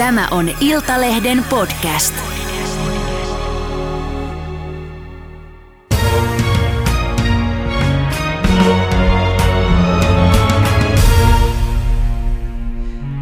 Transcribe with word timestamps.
Tämä 0.00 0.28
on 0.30 0.50
Iltalehden 0.60 1.44
podcast. 1.50 2.14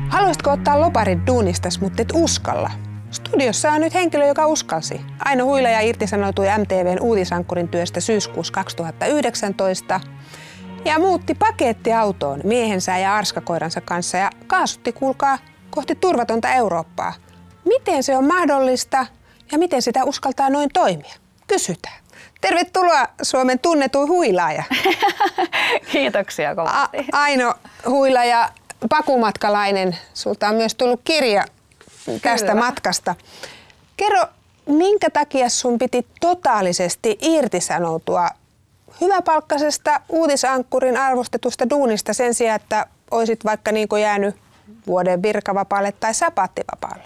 Haluaisitko 0.08 0.50
ottaa 0.50 0.80
loparit 0.80 1.18
duunistas, 1.26 1.80
mutta 1.80 2.02
et 2.02 2.08
uskalla? 2.14 2.70
Studiossa 3.10 3.72
on 3.72 3.80
nyt 3.80 3.94
henkilö, 3.94 4.26
joka 4.26 4.46
uskalsi. 4.46 5.00
Aino 5.24 5.44
Huilaja 5.44 5.80
irtisanoutui 5.80 6.46
MTVn 6.58 7.00
uutisankkurin 7.00 7.68
työstä 7.68 8.00
syyskuussa 8.00 8.52
2019 8.52 10.00
ja 10.84 10.98
muutti 10.98 11.34
pakettiautoon 11.34 12.40
miehensä 12.44 12.98
ja 12.98 13.16
arskakoiransa 13.16 13.80
kanssa 13.80 14.16
ja 14.18 14.30
kaasutti, 14.46 14.92
kuulkaa, 14.92 15.38
kohti 15.78 15.94
turvatonta 15.94 16.52
Eurooppaa. 16.52 17.12
Miten 17.64 18.02
se 18.02 18.16
on 18.16 18.26
mahdollista 18.26 19.06
ja 19.52 19.58
miten 19.58 19.82
sitä 19.82 20.04
uskaltaa 20.04 20.50
noin 20.50 20.70
toimia? 20.72 21.14
Kysytään. 21.46 21.94
Tervetuloa 22.40 23.06
Suomen 23.22 23.58
tunnetuin 23.58 24.08
huilaaja. 24.08 24.62
Kiitoksia 25.92 26.54
kovasti. 26.54 26.98
A- 27.12 27.18
Aino 27.22 27.54
Huilaaja, 27.88 28.48
pakumatkalainen. 28.88 29.98
Sulta 30.14 30.48
on 30.48 30.54
myös 30.54 30.74
tullut 30.74 31.00
kirja 31.04 31.44
tästä 32.22 32.52
Kyllä. 32.52 32.64
matkasta. 32.64 33.14
Kerro, 33.96 34.22
minkä 34.66 35.10
takia 35.10 35.48
sun 35.48 35.78
piti 35.78 36.06
totaalisesti 36.20 37.18
irtisanoutua 37.22 38.28
hyväpalkkaisesta 39.00 40.00
uutisankkurin 40.08 40.96
arvostetusta 40.96 41.70
duunista 41.70 42.12
sen 42.12 42.34
sijaan, 42.34 42.60
että 42.60 42.86
olisit 43.10 43.44
vaikka 43.44 43.72
niin 43.72 43.88
kuin 43.88 44.02
jäänyt 44.02 44.36
vuoden 44.86 45.22
virkavapaalle 45.22 45.92
tai 45.92 46.14
sapaattivapaalle? 46.14 47.04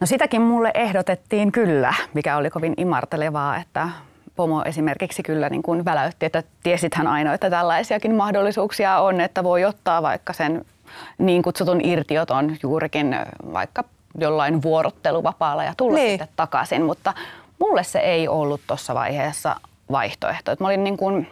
No 0.00 0.06
sitäkin 0.06 0.42
mulle 0.42 0.70
ehdotettiin 0.74 1.52
kyllä, 1.52 1.94
mikä 2.14 2.36
oli 2.36 2.50
kovin 2.50 2.74
imartelevaa, 2.76 3.56
että 3.56 3.88
pomo 4.36 4.62
esimerkiksi 4.64 5.22
kyllä 5.22 5.48
niin 5.48 5.62
kuin 5.62 5.84
väläytti, 5.84 6.26
että 6.26 6.42
tiesithän 6.62 7.06
aina, 7.06 7.34
että 7.34 7.50
tällaisiakin 7.50 8.14
mahdollisuuksia 8.14 8.98
on, 8.98 9.20
että 9.20 9.44
voi 9.44 9.64
ottaa 9.64 10.02
vaikka 10.02 10.32
sen 10.32 10.64
niin 11.18 11.42
kutsutun 11.42 11.80
irtioton 11.84 12.56
juurikin 12.62 13.16
vaikka 13.52 13.84
jollain 14.18 14.62
vuorotteluvapaalla 14.62 15.64
ja 15.64 15.74
tulla 15.76 15.94
Niin. 15.94 16.04
niin. 16.04 16.18
sitten 16.18 16.36
takaisin, 16.36 16.82
mutta 16.82 17.14
mulle 17.58 17.84
se 17.84 17.98
ei 17.98 18.28
ollut 18.28 18.60
tuossa 18.66 18.94
vaiheessa 18.94 19.56
vaihtoehto. 19.92 20.52
Et 20.52 20.60
mä 20.60 20.66
olin 20.66 20.84
niin 20.84 20.96
kuin 20.96 21.28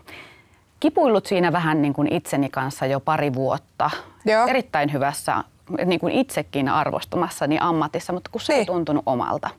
kipuillut 0.81 1.27
siinä 1.27 1.53
vähän 1.53 1.83
niin 1.83 1.93
kuin 1.95 2.13
itseni 2.13 2.49
kanssa 2.49 2.87
jo 2.87 3.01
pari 3.01 3.35
vuotta. 3.35 3.91
Joo. 4.25 4.47
Erittäin 4.47 4.93
hyvässä, 4.93 5.45
niin 5.85 6.01
kuin 6.01 6.13
itsekin 6.15 6.69
arvostamassani 6.69 7.59
ammatissa, 7.61 8.13
mutta 8.13 8.31
kun 8.31 8.41
se 8.41 8.53
Niin. 8.53 8.59
ei 8.61 8.67
tuntunut 8.67 9.03
omalta. 9.07 9.51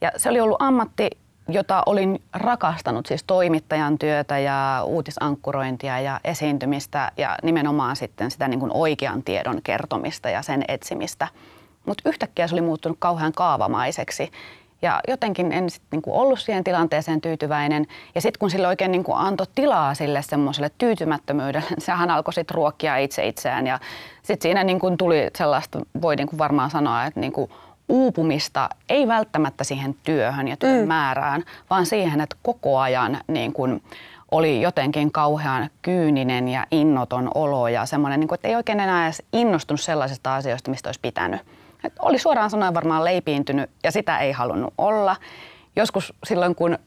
Ja 0.00 0.10
se 0.16 0.28
oli 0.30 0.40
ollut 0.40 0.62
ammatti, 0.62 1.10
jota 1.48 1.82
olin 1.86 2.22
rakastanut, 2.32 3.06
siis 3.06 3.24
toimittajan 3.24 3.98
työtä 3.98 4.38
ja 4.38 4.82
uutisankkurointia 4.84 6.00
ja 6.00 6.20
esiintymistä 6.24 7.12
ja 7.16 7.36
nimenomaan 7.42 7.96
sitten 7.96 8.30
sitä 8.30 8.48
niin 8.48 8.60
kuin 8.60 8.72
oikean 8.74 9.22
tiedon 9.22 9.60
kertomista 9.64 10.30
ja 10.30 10.42
sen 10.42 10.64
etsimistä. 10.68 11.28
Mutta 11.86 12.08
yhtäkkiä 12.08 12.46
se 12.46 12.54
oli 12.54 12.60
muuttunut 12.62 12.96
kauhean 13.00 13.32
kaavamaiseksi. 13.32 14.30
Ja 14.82 15.00
jotenkin 15.08 15.52
en 15.52 15.70
sit 15.70 15.82
niinku 15.90 16.20
ollut 16.20 16.40
siihen 16.40 16.64
tilanteeseen 16.64 17.20
tyytyväinen. 17.20 17.86
Ja 18.14 18.20
sitten 18.20 18.38
kun 18.38 18.50
sille 18.50 18.68
oikein 18.68 18.92
niinku 18.92 19.12
antoi 19.14 19.46
tilaa 19.54 19.94
sille 19.94 20.22
semmoiselle 20.22 20.70
tyytymättömyydelle, 20.78 21.66
sehän 21.78 22.10
alkoi 22.10 22.34
sitten 22.34 22.54
ruokkia 22.54 22.96
itse 22.96 23.26
itseään. 23.26 23.66
Ja 23.66 23.78
sitten 24.22 24.42
siinä 24.42 24.64
niinku 24.64 24.96
tuli 24.98 25.30
sellaista, 25.36 25.80
voi 26.02 26.16
niinku 26.16 26.38
varmaan 26.38 26.70
sanoa, 26.70 27.04
että 27.04 27.20
niinku 27.20 27.50
uupumista 27.88 28.68
ei 28.88 29.08
välttämättä 29.08 29.64
siihen 29.64 29.96
työhön 30.04 30.48
ja 30.48 30.56
työn 30.56 30.80
mm. 30.80 30.88
määrään, 30.88 31.44
vaan 31.70 31.86
siihen, 31.86 32.20
että 32.20 32.36
koko 32.42 32.78
ajan 32.78 33.20
niin 33.28 33.52
kuin 33.52 33.82
oli 34.30 34.60
jotenkin 34.60 35.12
kauhean 35.12 35.70
kyyninen 35.82 36.48
ja 36.48 36.66
innoton 36.70 37.30
olo 37.34 37.68
ja 37.68 37.86
semmoinen, 37.86 38.20
niin 38.20 38.28
kuin, 38.28 38.36
että 38.36 38.48
ei 38.48 38.56
oikein 38.56 38.80
enää 38.80 39.04
edes 39.06 39.22
innostunut 39.32 39.80
sellaisista 39.80 40.34
asioista, 40.34 40.70
mistä 40.70 40.88
olisi 40.88 41.00
pitänyt. 41.02 41.40
Et 41.84 41.92
oli 41.98 42.18
suoraan 42.18 42.50
sanoen 42.50 42.74
varmaan 42.74 43.04
leipiintynyt 43.04 43.70
ja 43.84 43.92
sitä 43.92 44.18
ei 44.18 44.32
halunnut 44.32 44.74
olla. 44.78 45.16
Joskus 45.76 46.12
silloin, 46.24 46.54
kun 46.54 46.78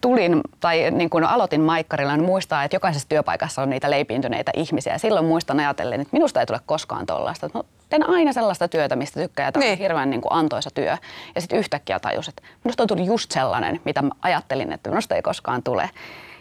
tulin 0.00 0.40
tai 0.60 0.90
niin 0.90 1.10
kun 1.10 1.24
aloitin 1.24 1.60
maikkarilla, 1.60 2.16
niin 2.16 2.26
muistaa, 2.26 2.64
että 2.64 2.76
jokaisessa 2.76 3.08
työpaikassa 3.08 3.62
on 3.62 3.70
niitä 3.70 3.90
leipiintyneitä 3.90 4.52
ihmisiä. 4.56 4.92
Ja 4.92 4.98
silloin 4.98 5.26
muistan 5.26 5.60
ajatellen, 5.60 6.00
että 6.00 6.16
minusta 6.16 6.40
ei 6.40 6.46
tule 6.46 6.60
koskaan 6.66 7.06
tuollaista. 7.06 7.50
Mä 7.54 7.60
teen 7.88 8.08
aina 8.08 8.32
sellaista 8.32 8.68
työtä, 8.68 8.96
mistä 8.96 9.20
tykkää, 9.20 9.46
ja 9.46 9.52
tämä 9.52 9.64
Niin. 9.64 9.72
on 9.72 9.78
hirveän 9.78 10.10
niin 10.10 10.20
kuin 10.20 10.32
antoisa 10.32 10.70
työ. 10.70 10.96
Ja 11.34 11.40
sitten 11.40 11.58
yhtäkkiä 11.58 12.00
tajus, 12.00 12.28
että 12.28 12.42
minusta 12.64 12.82
on 12.82 12.86
tullut 12.86 13.06
just 13.06 13.30
sellainen, 13.32 13.80
mitä 13.84 14.02
mä 14.02 14.10
ajattelin, 14.22 14.72
että 14.72 14.90
minusta 14.90 15.14
ei 15.14 15.22
koskaan 15.22 15.62
tule. 15.62 15.90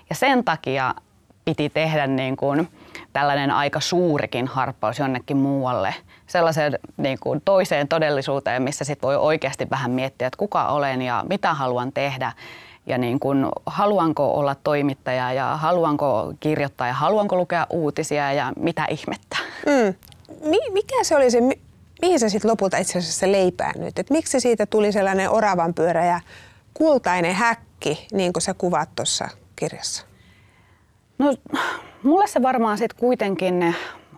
Ja 0.09 0.15
sen 0.15 0.43
takia 0.43 0.95
piti 1.45 1.69
tehdä 1.69 2.07
niin 2.07 2.37
kuin 2.37 2.67
tällainen 3.13 3.51
aika 3.51 3.79
suurikin 3.79 4.47
harppaus 4.47 4.99
jonnekin 4.99 5.37
muualle, 5.37 5.95
sellaiseen 6.27 6.79
niin 6.97 7.17
kuin 7.19 7.41
toiseen 7.45 7.87
todellisuuteen, 7.87 8.61
missä 8.63 8.85
sit 8.85 9.01
voi 9.01 9.15
oikeasti 9.15 9.69
vähän 9.69 9.91
miettiä, 9.91 10.27
että 10.27 10.37
kuka 10.37 10.67
olen 10.67 11.01
ja 11.01 11.25
mitä 11.29 11.53
haluan 11.53 11.91
tehdä 11.91 12.31
ja 12.87 12.97
niin 12.97 13.19
kuin, 13.19 13.45
haluanko 13.65 14.31
olla 14.31 14.55
toimittaja 14.55 15.33
ja 15.33 15.57
haluanko 15.57 16.33
kirjoittaa 16.39 16.87
ja 16.87 16.93
haluanko 16.93 17.35
lukea 17.35 17.67
uutisia 17.69 18.33
ja 18.33 18.53
mitä 18.59 18.85
ihmettä. 18.89 19.37
Mm. 19.65 19.93
Mi- 20.49 20.71
mikä 20.71 21.03
se 21.03 21.15
oli 21.15 21.31
se, 21.31 21.41
mi- 21.41 21.61
mihin 22.01 22.19
sä 22.19 22.29
sitten 22.29 22.51
lopulta 22.51 22.77
itse 22.77 22.99
asiassa 22.99 23.31
leipäännyt? 23.31 23.99
Et 23.99 24.09
miksi 24.09 24.39
siitä 24.39 24.65
tuli 24.65 24.91
sellainen 24.91 25.29
oravan 25.29 25.73
pyörä 25.73 26.05
ja 26.05 26.19
kultainen 26.73 27.35
häkki, 27.35 28.07
niin 28.13 28.33
kuin 28.33 28.41
sä 28.41 28.53
kuvaat 28.53 28.89
tuossa 28.95 29.29
kirjassa? 29.55 30.05
No 31.17 31.35
mulle 32.03 32.27
se 32.27 32.41
varmaan 32.41 32.77
sitten 32.77 32.99
kuitenkin 32.99 33.75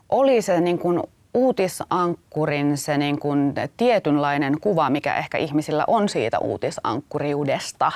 oli 0.09 0.41
se 0.41 0.61
niin 0.61 0.79
kuin 0.79 1.01
uutisankkurin 1.37 2.77
se 2.77 2.97
niin 2.97 3.19
kuin 3.19 3.53
tietynlainen 3.77 4.59
kuva, 4.61 4.89
mikä 4.89 5.15
ehkä 5.15 5.37
ihmisillä 5.37 5.83
on 5.87 6.09
siitä 6.09 6.39
uutisankkuriudesta. 6.39 7.91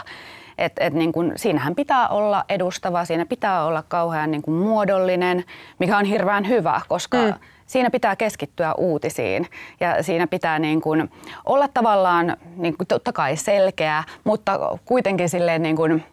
Et, 0.58 0.74
et 0.80 0.94
niin 0.94 1.12
kuin, 1.12 1.34
siinähän 1.36 1.76
pitää 1.76 2.08
olla 2.08 2.46
edustava, 2.50 3.06
siinä 3.06 3.26
pitää 3.26 3.66
olla 3.66 3.84
kauhean 3.88 4.32
niin 4.32 4.42
kuin 4.42 4.56
muodollinen, 4.56 5.44
mikä 5.80 5.98
on 5.98 6.06
hirveän 6.06 6.48
hyvä, 6.48 6.82
koska 6.88 7.18
mm. 7.18 7.34
siinä 7.66 7.90
pitää 7.90 8.16
keskittyä 8.16 8.74
uutisiin 8.74 9.48
ja 9.80 10.04
siinä 10.04 10.28
pitää 10.28 10.60
niin 10.60 10.82
kuin 10.82 11.12
olla 11.46 11.68
tavallaan 11.68 12.38
niin 12.56 12.78
kuin 12.78 12.88
totta 12.88 13.14
kai 13.14 13.38
selkeä, 13.38 14.04
mutta 14.24 14.78
kuitenkin 14.86 15.30
silleen 15.30 15.64
niin 15.64 15.76
kuin, 15.76 16.04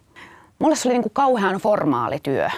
mulle 0.59 0.75
se 0.75 0.87
oli 0.87 0.93
niin 0.93 1.03
kuin 1.03 1.13
kauhean 1.13 1.55
formaali 1.55 2.19
työ. 2.23 2.49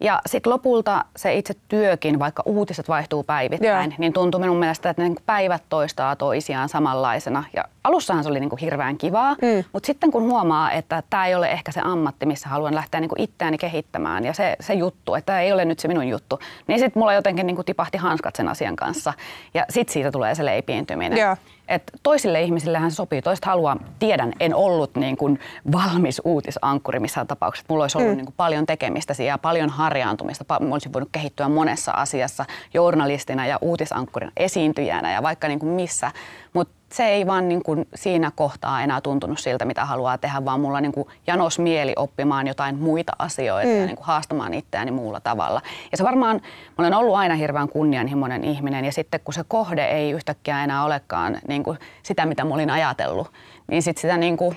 Ja 0.00 0.20
sitten 0.26 0.52
lopulta 0.52 1.04
se 1.16 1.34
itse 1.34 1.54
työkin, 1.68 2.18
vaikka 2.18 2.42
uutiset 2.46 2.88
vaihtuu 2.88 3.22
päivittäin, 3.22 3.90
Joo. 3.90 3.98
niin 3.98 4.12
tuntui 4.12 4.40
minun 4.40 4.56
mielestä, 4.56 4.90
että 4.90 5.02
ne 5.02 5.08
niinku 5.08 5.22
päivät 5.26 5.62
toistaa 5.68 6.16
toisiaan 6.16 6.68
samanlaisena. 6.68 7.44
Ja 7.56 7.64
alussahan 7.86 8.24
se 8.24 8.30
oli 8.30 8.40
niinku 8.40 8.56
hirveän 8.56 8.98
kivaa, 8.98 9.34
mm. 9.42 9.64
mutta 9.72 9.86
sitten 9.86 10.10
kun 10.10 10.22
huomaa, 10.22 10.72
että 10.72 11.02
tämä 11.10 11.26
ei 11.26 11.34
ole 11.34 11.50
ehkä 11.50 11.72
se 11.72 11.80
ammatti, 11.84 12.26
missä 12.26 12.48
haluan 12.48 12.74
lähteä 12.74 13.00
niinku 13.00 13.14
itseäni 13.18 13.58
kehittämään 13.58 14.24
ja 14.24 14.32
se, 14.32 14.56
se 14.60 14.74
juttu, 14.74 15.14
että 15.14 15.26
tämä 15.26 15.40
ei 15.40 15.52
ole 15.52 15.64
nyt 15.64 15.78
se 15.78 15.88
minun 15.88 16.08
juttu, 16.08 16.38
niin 16.66 16.78
sitten 16.78 17.00
mulla 17.00 17.12
jotenkin 17.12 17.46
niinku 17.46 17.64
tipahti 17.64 17.98
hanskat 17.98 18.36
sen 18.36 18.48
asian 18.48 18.76
kanssa. 18.76 19.12
Ja 19.54 19.64
sitten 19.70 19.92
siitä 19.92 20.10
tulee 20.10 20.34
se 20.34 20.44
leipiintyminen. 20.44 21.18
Joo. 21.18 21.36
Et 21.68 21.82
toisille 22.02 22.42
ihmisillehän 22.42 22.90
se 22.90 22.94
sopii, 22.94 23.22
toiset 23.22 23.44
haluaa, 23.44 23.76
tiedän, 23.98 24.32
en 24.40 24.54
ollut 24.54 24.94
niin 24.94 25.16
kuin 25.16 25.40
valmis 25.72 26.22
uutisankkuri 26.24 27.00
missään 27.00 27.26
tapauksessa. 27.26 27.66
Mulla 27.68 27.84
olisi 27.84 27.98
ollut 27.98 28.10
mm. 28.10 28.16
niin 28.16 28.26
kuin 28.26 28.34
paljon 28.36 28.66
tekemistä 28.66 29.14
siellä 29.14 29.30
ja 29.30 29.38
paljon 29.38 29.70
harjaantumista. 29.70 30.44
Mä 30.60 30.74
olisin 30.74 30.92
voinut 30.92 31.08
kehittyä 31.12 31.48
monessa 31.48 31.92
asiassa 31.92 32.44
journalistina 32.74 33.46
ja 33.46 33.58
uutisankkurin 33.60 34.32
esiintyjänä 34.36 35.12
ja 35.12 35.22
vaikka 35.22 35.48
niin 35.48 35.58
kuin 35.58 35.70
missä. 35.70 36.12
Mutta 36.52 36.74
se 36.92 37.06
ei 37.06 37.26
vaan 37.26 37.48
niin 37.48 37.62
kuin 37.62 37.88
siinä 37.94 38.30
kohtaa 38.34 38.82
enää 38.82 39.00
tuntunut 39.00 39.38
siltä, 39.38 39.64
mitä 39.64 39.84
haluaa 39.84 40.18
tehdä, 40.18 40.44
vaan 40.44 40.60
mulla 40.60 40.80
niin 40.80 40.92
kuin 40.92 41.08
janos 41.26 41.58
mieli 41.58 41.92
oppimaan 41.96 42.46
jotain 42.46 42.78
muita 42.78 43.12
asioita 43.18 43.68
mm. 43.68 43.80
ja 43.80 43.86
niin 43.86 43.96
kuin 43.96 44.06
haastamaan 44.06 44.54
itseäni 44.54 44.90
muulla 44.90 45.20
tavalla. 45.20 45.62
Ja 45.90 45.96
se 45.96 46.04
varmaan, 46.04 46.36
mä 46.36 46.74
olen 46.78 46.94
ollut 46.94 47.16
aina 47.16 47.34
hirveän 47.34 47.68
kunnianhimoinen 47.68 48.44
ihminen 48.44 48.84
ja 48.84 48.92
sitten 48.92 49.20
kun 49.24 49.34
se 49.34 49.44
kohde 49.48 49.84
ei 49.84 50.10
yhtäkkiä 50.10 50.64
enää 50.64 50.84
olekaan 50.84 51.38
niin 51.48 51.62
kuin 51.62 51.78
sitä, 52.02 52.26
mitä 52.26 52.44
mä 52.44 52.54
olin 52.54 52.70
ajatellut, 52.70 53.32
niin 53.70 53.82
sitten 53.82 54.00
sitä 54.00 54.16
niin 54.16 54.36
kuin 54.36 54.56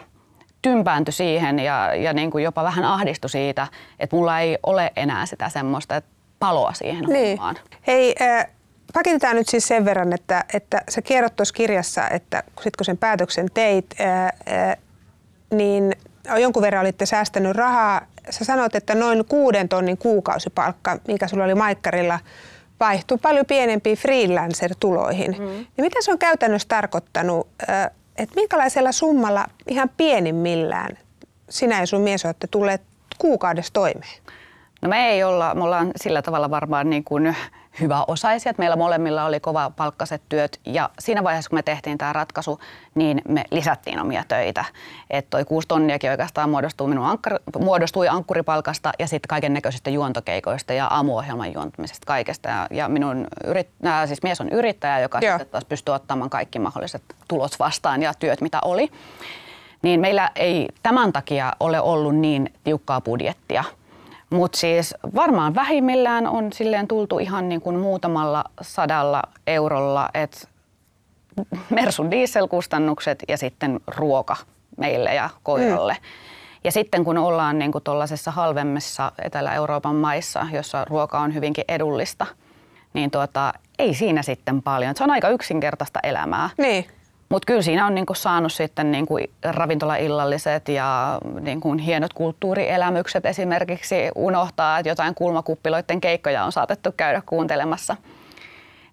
tympääntyi 0.61 1.11
siihen 1.11 1.59
ja, 1.59 1.95
ja 1.95 2.13
niin 2.13 2.31
kuin 2.31 2.43
jopa 2.43 2.63
vähän 2.63 2.85
ahdistui 2.85 3.29
siitä, 3.29 3.67
että 3.99 4.15
mulla 4.15 4.39
ei 4.39 4.57
ole 4.65 4.91
enää 4.95 5.25
sitä 5.25 5.49
semmoista 5.49 6.01
paloa 6.39 6.73
siihen 6.73 7.03
Niin. 7.07 7.37
hommaan. 7.37 7.55
Hei, 7.87 8.15
äh, 8.21 8.47
pakitetaan 8.93 9.35
nyt 9.35 9.49
siis 9.49 9.67
sen 9.67 9.85
verran, 9.85 10.13
että, 10.13 10.45
että 10.53 10.81
sä 10.89 11.01
kerrot 11.01 11.35
tuossa 11.35 11.53
kirjassa, 11.53 12.09
että 12.09 12.43
sit 12.63 12.75
kun 12.75 12.85
sen 12.85 12.97
päätöksen 12.97 13.47
teit, 13.53 13.85
äh, 14.01 14.25
äh, 14.25 14.77
niin 15.53 15.93
jonkun 16.37 16.61
verran 16.61 16.81
olitte 16.81 17.05
säästänyt 17.05 17.55
rahaa. 17.55 18.01
Sä 18.29 18.45
sanoit, 18.45 18.75
että 18.75 18.95
noin 18.95 19.25
kuuden 19.25 19.69
tonnin 19.69 19.97
kuukausipalkka, 19.97 20.97
mikä 21.07 21.27
sulla 21.27 21.43
oli 21.43 21.55
maikkarilla, 21.55 22.19
vaihtui 22.79 23.17
paljon 23.21 23.45
pienempiin 23.45 23.97
freelancer-tuloihin. 23.97 25.31
Mm. 25.31 25.45
Niin 25.45 25.67
mitä 25.77 26.01
se 26.01 26.11
on 26.11 26.19
käytännössä 26.19 26.67
tarkoittanut, 26.67 27.47
että 28.17 28.35
minkälaisella 28.35 28.91
summalla 28.91 29.45
ihan 29.67 29.89
pienimmillään 29.97 30.97
sinä 31.49 31.79
ja 31.79 31.85
sun 31.85 32.01
mies 32.01 32.25
olette 32.25 32.47
tulleet 32.47 32.81
kuukaudessa 33.17 33.73
toimeen? 33.73 34.21
No 34.81 34.89
me 34.89 35.09
ei 35.09 35.23
olla, 35.23 35.55
me 35.55 35.63
ollaan 35.63 35.91
sillä 35.95 36.21
tavalla 36.21 36.49
varmaan 36.49 36.89
niin 36.89 37.03
kuin 37.03 37.35
hyväosaisia. 37.81 38.53
Meillä 38.57 38.75
molemmilla 38.75 39.25
oli 39.25 39.39
kova 39.39 39.71
palkkaiset 39.75 40.21
työt 40.29 40.59
ja 40.65 40.89
siinä 40.99 41.23
vaiheessa, 41.23 41.49
kun 41.49 41.57
me 41.57 41.63
tehtiin 41.63 41.97
tämä 41.97 42.13
ratkaisu, 42.13 42.59
niin 42.95 43.21
me 43.27 43.43
lisättiin 43.51 43.99
omia 43.99 44.23
töitä. 44.27 44.65
Että 45.09 45.29
toi 45.29 45.45
kuusi 45.45 45.67
tonniakin 45.67 46.11
oikeastaan 46.11 46.49
muodostui, 46.49 46.87
minun 46.87 47.05
ankkar, 47.05 47.39
muodostui 47.59 48.07
ankkuripalkasta 48.07 48.91
ja 48.99 49.07
sitten 49.07 49.27
kaiken 49.27 49.53
näköisistä 49.53 49.89
juontokeikoista 49.89 50.73
ja 50.73 50.87
aamuohjelman 50.87 51.53
juontumisesta 51.53 52.05
kaikesta. 52.05 52.49
Ja, 52.49 52.67
ja 52.71 52.89
minun 52.89 53.27
yrit, 53.45 53.69
äh, 53.85 54.07
siis 54.07 54.23
mies 54.23 54.41
on 54.41 54.49
yrittäjä, 54.49 54.99
joka 54.99 55.19
sitten 55.21 55.47
taas 55.47 55.65
pystyy 55.65 55.93
ottamaan 55.93 56.29
kaikki 56.29 56.59
mahdolliset 56.59 57.03
tulot 57.27 57.59
vastaan 57.59 58.01
ja 58.01 58.13
työt, 58.13 58.41
mitä 58.41 58.59
oli. 58.65 58.91
Niin 59.81 59.99
meillä 59.99 60.31
ei 60.35 60.67
tämän 60.83 61.13
takia 61.13 61.53
ole 61.59 61.81
ollut 61.81 62.15
niin 62.15 62.53
tiukkaa 62.63 63.01
budjettia– 63.01 63.63
mutta 64.29 64.57
siis 64.57 64.95
varmaan 65.15 65.55
vähimmillään 65.55 66.27
on 66.27 66.53
silleen 66.53 66.87
tultu 66.87 67.19
ihan 67.19 67.49
niin 67.49 67.61
kuin 67.61 67.79
muutamalla 67.79 68.43
sadalla 68.61 69.21
eurolla, 69.47 70.09
että 70.13 70.47
Mersun 71.69 72.11
dieselkustannukset 72.11 73.23
ja 73.27 73.37
sitten 73.37 73.79
ruoka 73.87 74.35
meille 74.77 75.13
ja 75.13 75.29
koiralle. 75.43 75.93
Mm. 75.93 76.05
Ja 76.63 76.71
sitten 76.71 77.03
kun 77.03 77.17
ollaan 77.17 77.59
niin 77.59 77.71
kuin 77.71 77.83
tuollaisessa 77.83 78.31
halvemmissa 78.31 79.11
Etelä-Euroopan 79.23 79.95
maissa, 79.95 80.47
jossa 80.51 80.85
ruoka 80.85 81.19
on 81.19 81.33
hyvinkin 81.33 81.63
edullista, 81.67 82.25
niin 82.93 83.11
tuota, 83.11 83.53
ei 83.79 83.93
siinä 83.93 84.21
sitten 84.21 84.61
paljon. 84.61 84.95
Se 84.95 85.03
on 85.03 85.11
aika 85.11 85.29
yksinkertaista 85.29 85.99
elämää. 86.03 86.49
Niin. 86.57 86.85
Mutta 87.29 87.45
kyllä 87.45 87.61
siinä 87.61 87.87
on 87.87 87.95
niinku 87.95 88.13
saanut 88.13 88.53
sitten 88.53 88.91
niinku 88.91 89.17
ravintolaillalliset 89.43 90.69
ja 90.69 91.19
niinku 91.41 91.73
hienot 91.73 92.13
kulttuurielämykset 92.13 93.25
esimerkiksi 93.25 93.95
unohtaa, 94.15 94.79
että 94.79 94.89
jotain 94.89 95.15
kulmakuppiloiden 95.15 96.01
keikkoja 96.01 96.43
on 96.43 96.51
saatettu 96.51 96.89
käydä 96.97 97.21
kuuntelemassa. 97.25 97.95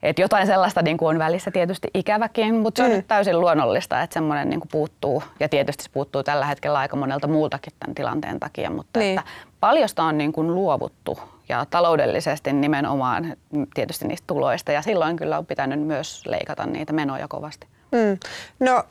Et 0.03 0.19
jotain 0.19 0.47
sellaista 0.47 0.83
niin 0.83 0.97
on 1.01 1.19
välissä 1.19 1.51
tietysti 1.51 1.89
ikäväkin, 1.95 2.55
mutta 2.55 2.83
se 2.83 2.89
on 2.89 2.97
mm. 2.97 3.05
täysin 3.09 3.41
luonnollista, 3.41 4.03
että 4.03 4.15
semmoinen 4.15 4.51
niin 4.51 4.61
puuttuu. 4.73 5.23
Ja 5.41 5.49
tietysti 5.49 5.85
se 5.85 5.91
puuttuu 5.93 6.23
tällä 6.23 6.47
hetkellä 6.47 6.79
aika 6.79 6.97
monelta 6.97 7.29
muultakin 7.29 7.73
tämän 7.81 7.95
tilanteen 7.95 8.41
takia, 8.41 8.71
mutta 8.71 9.01
niin. 9.01 9.19
että 9.19 9.31
paljosta 9.61 10.03
on 10.03 10.19
niin 10.19 10.33
kuin 10.33 10.55
luovuttu 10.55 11.19
ja 11.49 11.67
taloudellisesti 11.71 12.53
nimenomaan 12.53 13.37
tietysti 13.75 14.09
niistä 14.09 14.27
tuloista. 14.27 14.73
Ja 14.73 14.83
silloin 14.83 15.17
kyllä 15.17 15.39
on 15.39 15.47
pitänyt 15.47 15.81
myös 15.81 16.27
leikata 16.27 16.67
niitä 16.67 16.93
menoja 16.93 17.29
kovasti. 17.29 17.67
Mm. 17.93 18.19
No 18.61 18.85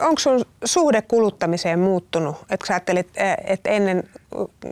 onko 0.00 0.18
sun 0.18 0.44
suhde 0.64 1.02
kuluttamiseen 1.02 1.78
muuttunut? 1.78 2.36
Että 2.50 2.66
sä 2.66 2.74
ajattelit, 2.74 3.08
että 3.44 3.70
ennen 3.70 4.08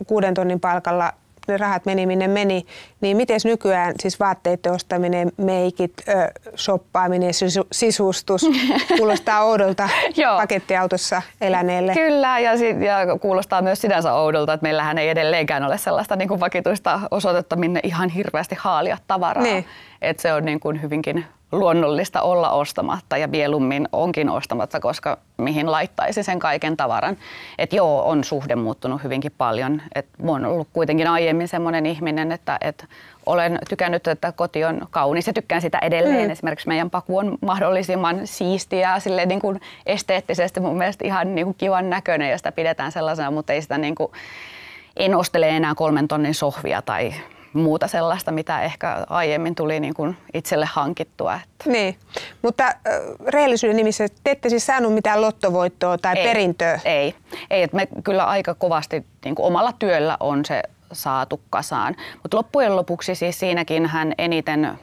kuuden 0.07 0.33
tonnin 0.33 0.59
palkalla 0.59 1.13
ne 1.49 1.57
rahat 1.57 1.85
meni 1.85 2.05
minne 2.05 2.27
meni, 2.27 2.65
niin 3.01 3.17
miten 3.17 3.39
nykyään 3.43 3.93
siis 3.99 4.19
vaatteiden 4.19 4.71
ostaminen, 4.71 5.31
meikit, 5.37 5.93
ö, 6.07 6.11
shoppaaminen, 6.57 7.33
sisu, 7.33 7.67
sisustus 7.71 8.41
kuulostaa 8.97 9.43
oudolta 9.43 9.89
pakettiautossa 10.37 11.21
eläneelle? 11.41 11.93
Kyllä 11.93 12.39
ja, 12.39 12.57
sit, 12.57 12.81
ja 12.81 13.17
kuulostaa 13.21 13.61
myös 13.61 13.81
sinänsä 13.81 14.13
oudolta, 14.13 14.53
että 14.53 14.63
meillähän 14.63 14.97
ei 14.97 15.09
edelleenkään 15.09 15.63
ole 15.63 15.77
sellaista 15.77 16.15
niin 16.15 16.27
kuin 16.27 16.39
vakituista 16.39 16.99
osoitetta, 17.11 17.55
minne 17.55 17.79
ihan 17.83 18.09
hirveästi 18.09 18.55
haalia 18.59 18.97
tavaraa. 19.07 19.43
Niin. 19.43 19.65
Et 20.01 20.19
se 20.19 20.33
on 20.33 20.45
niin 20.45 20.59
kuin 20.59 20.81
hyvinkin 20.81 21.25
luonnollista 21.51 22.21
olla 22.21 22.49
ostamatta 22.49 23.17
ja 23.17 23.27
mieluummin 23.27 23.87
onkin 23.91 24.29
ostamatta, 24.29 24.79
koska 24.79 25.17
mihin 25.37 25.71
laittaisi 25.71 26.23
sen 26.23 26.39
kaiken 26.39 26.77
tavaran. 26.77 27.17
Että 27.57 27.75
joo, 27.75 28.09
on 28.09 28.23
suhde 28.23 28.55
muuttunut 28.55 29.03
hyvinkin 29.03 29.31
paljon. 29.37 29.81
Et 29.95 30.05
mä 30.23 30.31
oon 30.31 30.45
ollut 30.45 30.67
kuitenkin 30.73 31.07
aiemmin 31.07 31.47
semmoinen 31.47 31.85
ihminen, 31.85 32.31
että, 32.31 32.57
että 32.61 32.85
olen 33.25 33.59
tykännyt, 33.69 34.07
että 34.07 34.31
koti 34.31 34.65
on 34.65 34.87
kaunis 34.91 35.27
ja 35.27 35.33
tykkään 35.33 35.61
sitä 35.61 35.79
edelleen. 35.81 36.25
Mm. 36.25 36.31
Esimerkiksi 36.31 36.67
meidän 36.67 36.89
paku 36.89 37.17
on 37.17 37.37
mahdollisimman 37.41 38.27
siistiä 38.27 38.99
ja 39.17 39.25
niin 39.25 39.39
kuin 39.39 39.61
esteettisesti 39.85 40.59
mun 40.59 40.77
mielestä 40.77 41.07
ihan 41.07 41.35
niin 41.35 41.45
kuin 41.45 41.55
kivan 41.57 41.89
näköinen 41.89 42.29
ja 42.29 42.37
sitä 42.37 42.51
pidetään 42.51 42.91
sellaisena, 42.91 43.31
mutta 43.31 43.53
ei 43.53 43.61
sitä 43.61 43.77
niin 43.77 43.95
kuin, 43.95 44.11
en 44.97 45.15
ostele 45.15 45.49
enää 45.49 45.75
kolmen 45.75 46.07
tonnin 46.07 46.35
sohvia 46.35 46.81
tai 46.81 47.13
muuta 47.53 47.87
sellaista, 47.87 48.31
mitä 48.31 48.61
ehkä 48.61 49.05
aiemmin 49.09 49.55
tuli 49.55 49.79
niin 49.79 49.93
kuin 49.93 50.17
itselle 50.33 50.65
hankittua. 50.65 51.35
Että. 51.35 51.69
Niin, 51.69 51.95
mutta 52.41 52.65
äh, 52.65 52.73
rehellisyyden 53.27 53.77
nimissä 53.77 54.07
te 54.23 54.31
ette 54.31 54.49
siis 54.49 54.65
saanut 54.65 54.93
mitään 54.93 55.21
lottovoittoa 55.21 55.97
tai 55.97 56.17
ei, 56.17 56.27
perintöä? 56.27 56.79
Ei, 56.85 57.15
ei 57.49 57.63
että 57.63 57.75
me 57.75 57.87
kyllä 58.03 58.25
aika 58.25 58.53
kovasti 58.53 59.05
niin 59.25 59.35
kuin 59.35 59.45
omalla 59.45 59.73
työllä 59.79 60.17
on 60.19 60.45
se 60.45 60.63
saatu 60.91 61.41
kasaan. 61.49 61.95
Mutta 62.23 62.37
loppujen 62.37 62.75
lopuksi 62.75 63.15
siis 63.15 63.39
siinäkin 63.39 63.85
hän 63.85 64.13
eniten 64.17 64.79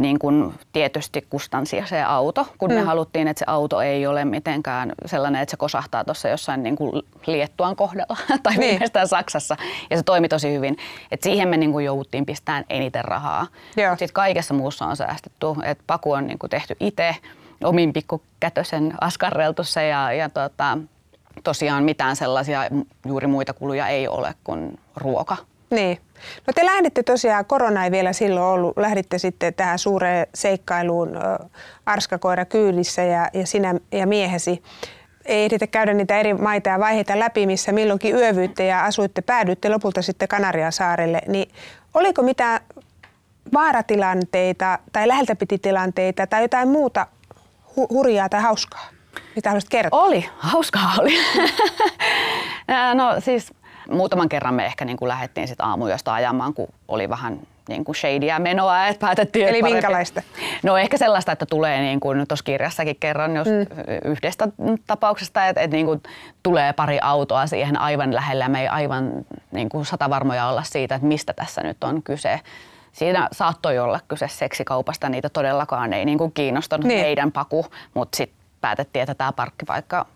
niin 0.00 0.18
kuin 0.18 0.54
tietysti 0.72 1.26
kustansia 1.30 1.86
se 1.86 2.02
auto, 2.02 2.46
kun 2.58 2.70
mm. 2.70 2.74
me 2.74 2.80
haluttiin, 2.82 3.28
että 3.28 3.38
se 3.38 3.44
auto 3.48 3.80
ei 3.80 4.06
ole 4.06 4.24
mitenkään 4.24 4.92
sellainen, 5.06 5.42
että 5.42 5.50
se 5.50 5.56
kosahtaa 5.56 6.04
tuossa 6.04 6.28
jossain 6.28 6.62
niin 6.62 6.76
kuin 6.76 7.02
Liettuan 7.26 7.76
kohdalla 7.76 8.16
tai 8.42 8.56
niin. 8.56 8.70
viimeistään 8.70 9.08
Saksassa. 9.08 9.56
Ja 9.90 9.96
se 9.96 10.02
toimi 10.02 10.28
tosi 10.28 10.52
hyvin. 10.52 10.76
Et 11.10 11.22
siihen 11.22 11.48
me 11.48 11.56
niin 11.56 11.72
kuin 11.72 11.84
jouduttiin 11.84 12.26
pistämään 12.26 12.64
eniten 12.70 13.04
rahaa. 13.04 13.46
Sitten 13.98 14.12
kaikessa 14.12 14.54
muussa 14.54 14.86
on 14.86 14.96
säästetty. 14.96 15.46
Et 15.64 15.78
paku 15.86 16.12
on 16.12 16.26
niin 16.26 16.38
kuin 16.38 16.50
tehty 16.50 16.76
itse 16.80 17.16
omin 17.64 17.92
pikkukätösen 17.92 18.94
askarreltu 19.00 19.64
se 19.64 19.88
ja, 19.88 20.12
ja 20.12 20.28
tota, 20.28 20.78
tosiaan 21.44 21.84
mitään 21.84 22.16
sellaisia 22.16 22.62
juuri 23.06 23.26
muita 23.26 23.52
kuluja 23.52 23.88
ei 23.88 24.08
ole 24.08 24.34
kuin 24.44 24.78
ruoka. 24.96 25.36
Niin. 25.74 25.98
No 26.46 26.52
te 26.54 26.64
lähditte 26.66 27.02
tosiaan, 27.02 27.44
korona 27.44 27.84
ei 27.84 27.90
vielä 27.90 28.12
silloin 28.12 28.46
ollut, 28.46 28.76
lähditte 28.76 29.18
sitten 29.18 29.54
tähän 29.54 29.78
suureen 29.78 30.26
seikkailuun 30.34 31.18
arskakoira 31.86 32.44
kyydissä 32.44 33.02
ja, 33.02 33.28
ja 33.32 33.46
sinä 33.46 33.74
ja 33.92 34.06
miehesi. 34.06 34.62
Ei 35.24 35.44
ehditä 35.44 35.66
käydä 35.66 35.94
niitä 35.94 36.18
eri 36.18 36.34
maita 36.34 36.70
ja 36.70 36.78
vaiheita 36.78 37.18
läpi, 37.18 37.46
missä 37.46 37.72
milloinkin 37.72 38.14
yövyytte 38.14 38.66
ja 38.66 38.84
asuitte, 38.84 39.22
päädyitte 39.22 39.68
lopulta 39.68 40.02
sitten 40.02 40.28
Kanarian 40.28 40.72
saarelle. 40.72 41.20
Niin 41.26 41.50
oliko 41.94 42.22
mitään 42.22 42.60
vaaratilanteita 43.54 44.78
tai 44.92 45.08
läheltä 45.08 45.36
piti 45.36 45.58
tilanteita 45.58 46.26
tai 46.26 46.42
jotain 46.42 46.68
muuta 46.68 47.06
hu- 47.70 47.88
hurjaa 47.90 48.28
tai 48.28 48.40
hauskaa? 48.40 48.88
Mitä 49.36 49.48
haluaisit 49.48 49.70
kertoa? 49.70 50.02
Oli, 50.02 50.28
hauskaa 50.36 50.94
oli. 50.98 51.18
no 52.94 53.20
siis 53.20 53.52
Muutaman 53.90 54.28
kerran 54.28 54.54
me 54.54 54.66
ehkä 54.66 54.84
niin 54.84 54.96
kuin 54.96 55.08
lähdettiin 55.08 55.48
sit 55.48 55.60
aamuyöstä 55.60 56.12
ajamaan, 56.12 56.54
kun 56.54 56.68
oli 56.88 57.08
vähän 57.08 57.40
niin 57.68 57.84
kuin 57.84 57.96
shadyä 57.96 58.38
menoa, 58.38 58.86
että 58.86 59.00
päätettiin... 59.00 59.48
Eli 59.48 59.60
parempi. 59.60 59.72
minkälaista? 59.72 60.22
No 60.62 60.76
ehkä 60.76 60.98
sellaista, 60.98 61.32
että 61.32 61.46
tulee 61.46 61.80
niin 61.80 62.00
kuin 62.00 62.28
tuossa 62.28 62.44
kirjassakin 62.44 62.96
kerran 63.00 63.36
jos 63.36 63.48
mm. 63.48 63.66
yhdestä 64.04 64.48
tapauksesta, 64.86 65.46
että, 65.46 65.60
että 65.60 65.76
niin 65.76 65.86
kuin 65.86 66.02
tulee 66.42 66.72
pari 66.72 66.98
autoa 67.02 67.46
siihen 67.46 67.80
aivan 67.80 68.14
lähellä. 68.14 68.48
Me 68.48 68.60
ei 68.60 68.68
aivan 68.68 69.12
niin 69.52 69.68
kuin 69.68 69.86
satavarmoja 69.86 70.48
olla 70.48 70.62
siitä, 70.62 70.94
että 70.94 71.08
mistä 71.08 71.32
tässä 71.32 71.62
nyt 71.62 71.84
on 71.84 72.02
kyse. 72.02 72.40
Siinä 72.92 73.28
saattoi 73.32 73.78
olla 73.78 74.00
kyse 74.08 74.28
seksikaupasta, 74.28 75.08
niitä 75.08 75.28
todellakaan 75.28 75.92
ei 75.92 76.04
niin 76.04 76.18
kuin 76.18 76.32
kiinnostanut 76.32 76.86
niin. 76.86 77.00
meidän 77.00 77.32
paku, 77.32 77.66
mutta 77.94 78.16
sitten 78.16 78.38
päätettiin, 78.60 79.02
että 79.02 79.14
tämä 79.14 79.32
parkkipaikka 79.32 80.06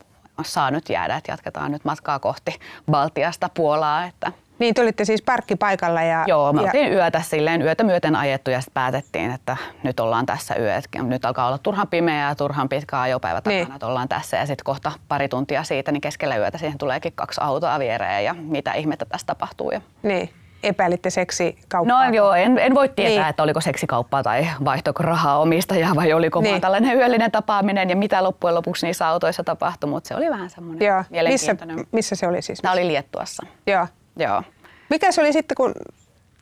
saa 0.43 0.71
nyt 0.71 0.89
jäädä, 0.89 1.17
että 1.17 1.33
jatketaan 1.33 1.73
nyt 1.73 1.85
matkaa 1.85 2.19
kohti 2.19 2.59
Baltiasta 2.91 3.51
Puolaa. 3.55 4.05
Että 4.05 4.33
niin, 4.59 4.75
te 4.75 4.83
olitte 4.83 5.05
siis 5.05 5.23
parkkipaikalla 5.23 6.03
ja... 6.03 6.25
Joo, 6.27 6.53
me 6.53 6.61
ja... 6.61 6.67
oltiin 6.67 6.93
yötä 6.93 7.21
silleen, 7.21 7.63
yötä 7.63 7.85
myöten 7.85 8.17
ajettu 8.17 8.51
ja 8.51 8.61
sitten 8.61 8.75
päätettiin, 8.75 9.31
että 9.31 9.57
nyt 9.83 10.01
ollaan 10.01 10.27
tässä 10.27 10.55
yö. 10.55 10.81
Nyt 11.03 11.25
alkaa 11.25 11.47
olla 11.47 11.59
turhan 11.59 11.89
pimeä 11.89 12.29
ja 12.29 12.35
turhan 12.35 12.69
pitkä 12.69 13.01
ajopäivä 13.01 13.41
takana, 13.41 13.65
niin. 13.65 13.73
että 13.73 13.87
ollaan 13.87 14.09
tässä. 14.09 14.37
Ja 14.37 14.47
sitten 14.47 14.65
kohta 14.65 14.93
pari 15.09 15.29
tuntia 15.29 15.65
siitä, 15.65 15.93
niin 15.93 16.01
keskellä 16.01 16.37
yötä 16.37 16.59
siihen 16.59 16.79
tuleekin 16.79 17.13
kaksi 17.15 17.41
autoa 17.45 17.79
viereen 17.79 18.25
ja 18.25 18.35
mitä 18.35 18.73
ihmettä 18.73 19.05
tässä 19.05 19.27
tapahtuu. 19.27 19.71
Ja... 19.71 19.81
Niin 20.03 20.31
epäilitte 20.63 21.11
seksikauppaa? 21.11 22.09
No 22.09 22.15
joo, 22.15 22.35
en, 22.35 22.59
en 22.59 22.75
voi 22.75 22.89
tietää, 22.89 23.23
niin. 23.23 23.31
että 23.31 23.43
oliko 23.43 23.61
seksikauppaa 23.61 24.23
tai 24.23 24.49
vaihtoko 24.65 25.03
rahaa 25.03 25.39
omistajaa 25.39 25.95
vai 25.95 26.13
oliko 26.13 26.41
niin. 26.41 26.51
vaan 26.51 26.61
tällainen 26.61 26.97
yöllinen 26.97 27.31
tapaaminen 27.31 27.91
ja 27.91 27.97
mitä 27.97 28.25
loppujen 28.25 28.55
lopuksi 28.55 28.87
niissä 28.87 29.09
autoissa 29.09 29.45
tapahtui, 29.45 29.91
mutta 29.91 30.09
se 30.09 30.15
oli 30.15 30.31
vähän 30.31 30.51
semmoinen 30.51 30.87
joo. 30.87 31.05
mielenkiintoinen. 31.11 31.77
Missä, 31.77 31.89
missä 31.93 32.17
se 32.17 32.27
oli 32.29 32.43
siis? 32.43 32.61
Tämä 32.61 32.73
oli 32.73 32.87
Liettuassa. 32.87 33.47
Joo. 33.67 33.87
joo. 34.17 34.43
Mikä 34.91 35.13
se 35.13 35.21
oli 35.21 35.33
sitten, 35.33 35.55
kun 35.55 35.75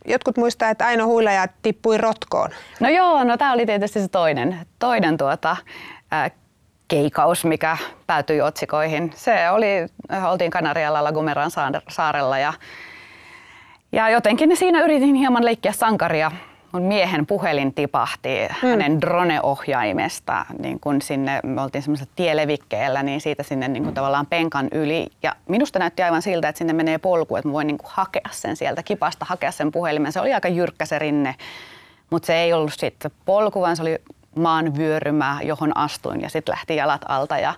jotkut 0.04 0.36
muistaa, 0.36 0.70
että 0.70 0.86
Aino 0.86 1.06
Huilaja 1.06 1.48
tippui 1.62 1.98
rotkoon? 1.98 2.50
No 2.80 2.88
joo, 2.88 3.24
no 3.24 3.36
tämä 3.36 3.52
oli 3.52 3.66
tietysti 3.66 4.00
se 4.00 4.08
toinen, 4.08 4.58
toinen 4.78 5.16
tuota, 5.16 5.56
äh, 6.12 6.32
keikaus, 6.88 7.44
mikä 7.44 7.76
päätyi 8.06 8.40
otsikoihin. 8.40 9.12
Se 9.14 9.50
oli, 9.50 9.66
oltiin 10.28 10.50
Kanarialla 10.50 11.04
Lagumeran 11.04 11.50
saarella 11.88 12.38
ja 12.38 12.52
ja 13.96 14.08
jotenkin 14.08 14.56
siinä 14.56 14.84
yritin 14.84 15.14
hieman 15.14 15.44
leikkiä 15.44 15.72
sankaria. 15.72 16.32
mun 16.72 16.82
miehen 16.82 17.26
puhelin 17.26 17.74
tipahti 17.74 18.28
mm. 18.28 18.68
hänen 18.68 19.00
drone-ohjaimesta 19.00 20.46
niin 20.58 20.80
kun 20.80 21.02
sinne, 21.02 21.40
me 21.42 21.62
oltiin 21.62 21.82
semmoisella 21.82 22.12
tielevikkeellä, 22.16 23.02
niin 23.02 23.20
siitä 23.20 23.42
sinne 23.42 23.68
niin 23.68 23.84
kun 23.84 23.94
tavallaan 23.94 24.26
penkan 24.26 24.68
yli. 24.72 25.06
Ja 25.22 25.36
minusta 25.48 25.78
näytti 25.78 26.02
aivan 26.02 26.22
siltä, 26.22 26.48
että 26.48 26.58
sinne 26.58 26.72
menee 26.72 26.98
polku, 26.98 27.36
että 27.36 27.48
mä 27.48 27.52
voin 27.52 27.66
niin 27.66 27.78
hakea 27.84 28.28
sen 28.30 28.56
sieltä 28.56 28.82
kipasta, 28.82 29.24
hakea 29.24 29.50
sen 29.50 29.72
puhelimen. 29.72 30.12
Se 30.12 30.20
oli 30.20 30.34
aika 30.34 30.48
jyrkkä 30.48 30.86
se 30.86 30.98
rinne, 30.98 31.34
mutta 32.10 32.26
se 32.26 32.36
ei 32.36 32.52
ollut 32.52 32.74
sitten 32.76 33.10
polku, 33.24 33.60
vaan 33.60 33.76
se 33.76 33.82
oli 33.82 33.98
maan 34.34 34.76
vyörymä, 34.76 35.38
johon 35.42 35.76
astuin 35.76 36.20
ja 36.20 36.30
sitten 36.30 36.52
lähti 36.52 36.76
jalat 36.76 37.02
alta. 37.08 37.38
Ja, 37.38 37.54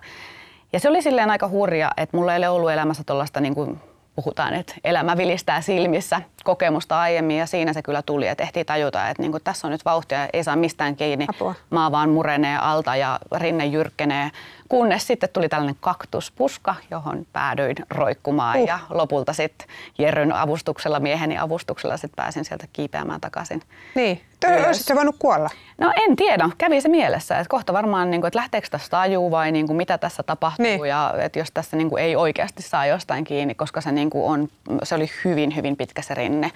ja 0.73 0.79
se 0.79 0.89
oli 0.89 1.01
silleen 1.01 1.31
aika 1.31 1.47
hurja, 1.47 1.91
että 1.97 2.17
mulla 2.17 2.33
ei 2.33 2.37
ole 2.37 2.49
ollut 2.49 2.71
elämässä 2.71 3.03
tuollaista 3.03 3.39
niin 3.39 3.55
kuin 3.55 3.79
puhutaan, 4.21 4.53
että 4.53 4.73
elämä 4.83 5.17
vilistää 5.17 5.61
silmissä 5.61 6.21
kokemusta 6.43 6.99
aiemmin 6.99 7.37
ja 7.37 7.45
siinä 7.45 7.73
se 7.73 7.81
kyllä 7.81 8.01
tuli 8.01 8.27
ja 8.27 8.35
tehtiin 8.35 8.65
tajuta, 8.65 9.09
että 9.09 9.23
niin 9.23 9.31
kuin 9.31 9.43
tässä 9.43 9.67
on 9.67 9.71
nyt 9.71 9.85
vauhtia, 9.85 10.27
ei 10.33 10.43
saa 10.43 10.55
mistään 10.55 10.95
kiinni, 10.95 11.25
Apua. 11.29 11.55
maa 11.69 11.91
vaan 11.91 12.09
murenee 12.09 12.57
alta 12.57 12.95
ja 12.95 13.19
rinne 13.35 13.65
jyrkkenee, 13.65 14.31
kunnes 14.69 15.07
sitten 15.07 15.29
tuli 15.33 15.49
tällainen 15.49 15.75
kaktuspuska, 15.79 16.75
johon 16.91 17.25
päädyin 17.33 17.75
roikkumaan 17.89 18.59
uh. 18.59 18.67
ja 18.67 18.79
lopulta 18.89 19.33
sitten 19.33 19.67
Jerryn 19.97 20.31
avustuksella, 20.31 20.99
mieheni 20.99 21.37
avustuksella 21.37 21.97
sitten 21.97 22.15
pääsin 22.15 22.45
sieltä 22.45 22.67
kiipeämään 22.73 23.21
takaisin. 23.21 23.61
Niin, 23.95 24.21
Olisitko 24.47 24.95
voinut 24.95 25.15
kuolla? 25.19 25.49
No 25.77 25.93
en 25.95 26.15
tiedä, 26.15 26.49
kävi 26.57 26.81
se 26.81 26.89
mielessä, 26.89 27.37
että 27.37 27.49
kohta 27.49 27.73
varmaan, 27.73 28.11
niin 28.11 28.21
kuin, 28.21 28.27
että 28.27 28.39
lähteekö 28.39 28.67
tästä 28.71 28.89
tajuu 28.89 29.31
vai 29.31 29.51
niin 29.51 29.67
kuin, 29.67 29.77
mitä 29.77 29.97
tässä 29.97 30.23
tapahtuu 30.23 30.65
niin. 30.65 30.85
ja 30.85 31.13
että 31.17 31.39
jos 31.39 31.51
tässä 31.51 31.77
niin 31.77 31.89
kuin, 31.89 32.03
ei 32.03 32.15
oikeasti 32.15 32.63
saa 32.63 32.85
jostain 32.85 33.23
kiinni, 33.23 33.55
koska 33.55 33.81
se, 33.81 33.91
niin 33.91 34.09
kuin, 34.09 34.25
on, 34.31 34.47
se 34.83 34.95
oli 34.95 35.09
hyvin, 35.25 35.55
hyvin 35.55 35.77
pitkä 35.77 36.01
se 36.01 36.13
rinne, 36.13 36.51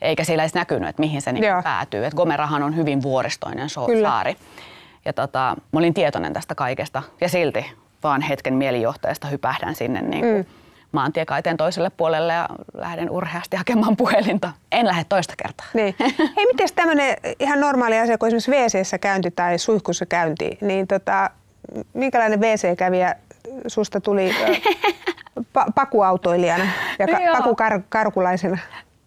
eikä 0.00 0.24
siellä 0.24 0.42
edes 0.42 0.54
näkynyt, 0.54 0.88
että 0.88 1.00
mihin 1.00 1.22
se 1.22 1.32
niin 1.32 1.52
kuin, 1.52 1.64
päätyy. 1.64 2.04
Et 2.04 2.14
Gomerahan 2.14 2.62
on 2.62 2.76
hyvin 2.76 3.02
vuoristoinen 3.02 3.68
so- 3.68 3.88
saari. 4.02 4.36
Ja 5.04 5.12
tota, 5.12 5.56
mä 5.72 5.78
olin 5.78 5.94
tietoinen 5.94 6.32
tästä 6.32 6.54
kaikesta 6.54 7.02
ja 7.20 7.28
silti 7.28 7.66
vaan 8.02 8.20
hetken 8.20 8.54
mielijohteesta 8.54 9.26
hypähdän 9.26 9.74
sinne 9.74 10.02
niin 10.02 10.20
kuin, 10.20 10.36
mm 10.36 10.57
maantiekaiteen 10.92 11.56
toiselle 11.56 11.90
puolelle 11.90 12.32
ja 12.32 12.48
lähden 12.74 13.10
urheasti 13.10 13.56
hakemaan 13.56 13.96
puhelinta. 13.96 14.52
En 14.72 14.86
lähde 14.86 15.04
toista 15.08 15.34
kertaa. 15.36 15.66
Niin. 15.74 15.94
Hei, 16.36 16.46
miten 16.46 16.68
tämmöinen 16.74 17.16
ihan 17.40 17.60
normaali 17.60 17.98
asia 17.98 18.18
kuin 18.18 18.34
esimerkiksi 18.34 18.80
wc 18.80 19.00
käynti 19.00 19.30
tai 19.30 19.58
suihkussa 19.58 20.06
käynti, 20.06 20.58
niin 20.60 20.86
tota, 20.86 21.30
minkälainen 21.94 22.40
WC-kävijä 22.40 23.14
susta 23.66 24.00
tuli 24.00 24.30
pa- 25.58 25.72
pakuautoilijana 25.74 26.64
ja 26.98 27.06
ka- 27.06 27.38
pakukarkulaisena? 27.38 28.58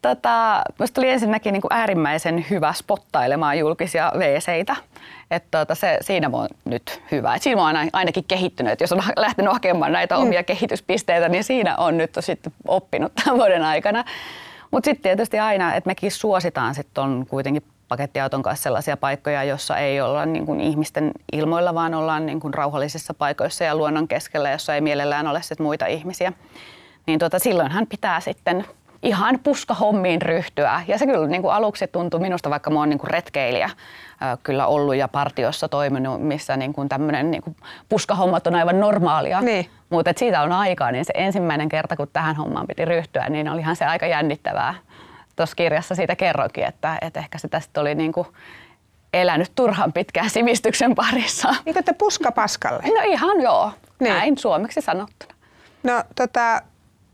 Tota, 0.01 0.61
Minusta 0.79 1.01
oli 1.01 1.09
ensinnäkin 1.09 1.53
niin 1.53 1.61
kuin 1.61 1.73
äärimmäisen 1.73 2.45
hyvä 2.49 2.73
spottailemaan 2.73 3.59
julkisia 3.59 4.11
wc 4.15 4.47
että 5.31 5.57
tota, 5.59 5.75
se, 5.75 5.97
siinä 6.01 6.29
on 6.33 6.47
nyt 6.65 7.01
hyvä. 7.11 7.35
Et 7.35 7.41
siinä 7.41 7.63
on 7.63 7.75
ainakin 7.93 8.23
kehittynyt. 8.27 8.81
jos 8.81 8.91
on 8.91 9.03
lähtenyt 9.17 9.53
hakemaan 9.53 9.91
näitä 9.91 10.15
mm. 10.15 10.21
omia 10.21 10.43
kehityspisteitä, 10.43 11.29
niin 11.29 11.43
siinä 11.43 11.75
on 11.77 11.97
nyt 11.97 12.11
sitten 12.19 12.53
oppinut 12.67 13.11
tämän 13.15 13.37
vuoden 13.37 13.63
aikana. 13.63 14.03
Mutta 14.71 14.85
sitten 14.85 15.03
tietysti 15.03 15.39
aina, 15.39 15.75
että 15.75 15.89
mekin 15.89 16.11
suositaan 16.11 16.75
sitten 16.75 17.03
on 17.03 17.25
kuitenkin 17.29 17.63
pakettiauton 17.87 18.43
kanssa 18.43 18.63
sellaisia 18.63 18.97
paikkoja, 18.97 19.43
jossa 19.43 19.77
ei 19.77 20.01
olla 20.01 20.25
niin 20.25 20.45
kuin 20.45 20.61
ihmisten 20.61 21.11
ilmoilla, 21.31 21.75
vaan 21.75 21.93
ollaan 21.93 22.25
niin 22.25 22.39
kuin 22.39 22.53
rauhallisissa 22.53 23.13
paikoissa 23.13 23.63
ja 23.63 23.75
luonnon 23.75 24.07
keskellä, 24.07 24.51
jossa 24.51 24.75
ei 24.75 24.81
mielellään 24.81 25.27
ole 25.27 25.41
sit 25.41 25.59
muita 25.59 25.85
ihmisiä. 25.85 26.33
Niin 27.07 27.19
tota, 27.19 27.39
silloinhan 27.39 27.87
pitää 27.87 28.19
sitten 28.19 28.65
ihan 29.03 29.39
puskahommiin 29.43 30.21
ryhtyä. 30.21 30.81
Ja 30.87 30.97
se 30.97 31.05
kyllä 31.05 31.27
niin 31.27 31.41
kuin 31.41 31.53
aluksi 31.53 31.87
tuntui 31.87 32.19
minusta, 32.19 32.49
vaikka 32.49 32.69
mä 32.69 32.79
oon 32.79 32.89
niin 32.89 32.99
kuin 32.99 33.11
retkeilijä 33.11 33.69
kyllä 34.43 34.67
ollut 34.67 34.95
ja 34.95 35.07
partiossa 35.07 35.67
toiminut, 35.67 36.21
missä 36.21 36.57
niin 36.57 36.73
kuin 36.73 36.89
tämmöinen 36.89 37.31
niin 37.31 37.43
kuin 37.43 37.55
puskahommat 37.89 38.47
on 38.47 38.55
aivan 38.55 38.79
normaalia. 38.79 39.41
Niin. 39.41 39.69
Mutta 39.89 40.13
siitä 40.17 40.41
on 40.41 40.51
aikaa, 40.51 40.91
niin 40.91 41.05
se 41.05 41.13
ensimmäinen 41.15 41.69
kerta, 41.69 41.95
kun 41.95 42.07
tähän 42.13 42.35
hommaan 42.35 42.67
piti 42.67 42.85
ryhtyä, 42.85 43.29
niin 43.29 43.49
olihan 43.49 43.75
se 43.75 43.85
aika 43.85 44.07
jännittävää. 44.07 44.75
Tuossa 45.35 45.55
kirjassa 45.55 45.95
siitä 45.95 46.15
kerroinkin, 46.15 46.63
että, 46.63 46.97
että 47.01 47.19
ehkä 47.19 47.37
se 47.37 47.47
tästä 47.47 47.81
oli 47.81 47.95
niin 47.95 48.11
kuin 48.11 48.27
elänyt 49.13 49.51
turhan 49.55 49.93
pitkään 49.93 50.29
sivistyksen 50.29 50.95
parissa. 50.95 51.49
Niin 51.65 51.73
kuin 51.73 51.85
te 51.85 51.93
puska 51.93 52.31
paskalle? 52.31 52.83
No 52.83 53.01
ihan 53.05 53.41
joo, 53.41 53.71
niin. 53.99 54.13
näin 54.13 54.37
suomeksi 54.37 54.81
sanottuna. 54.81 55.33
No 55.83 56.03
tota, 56.15 56.61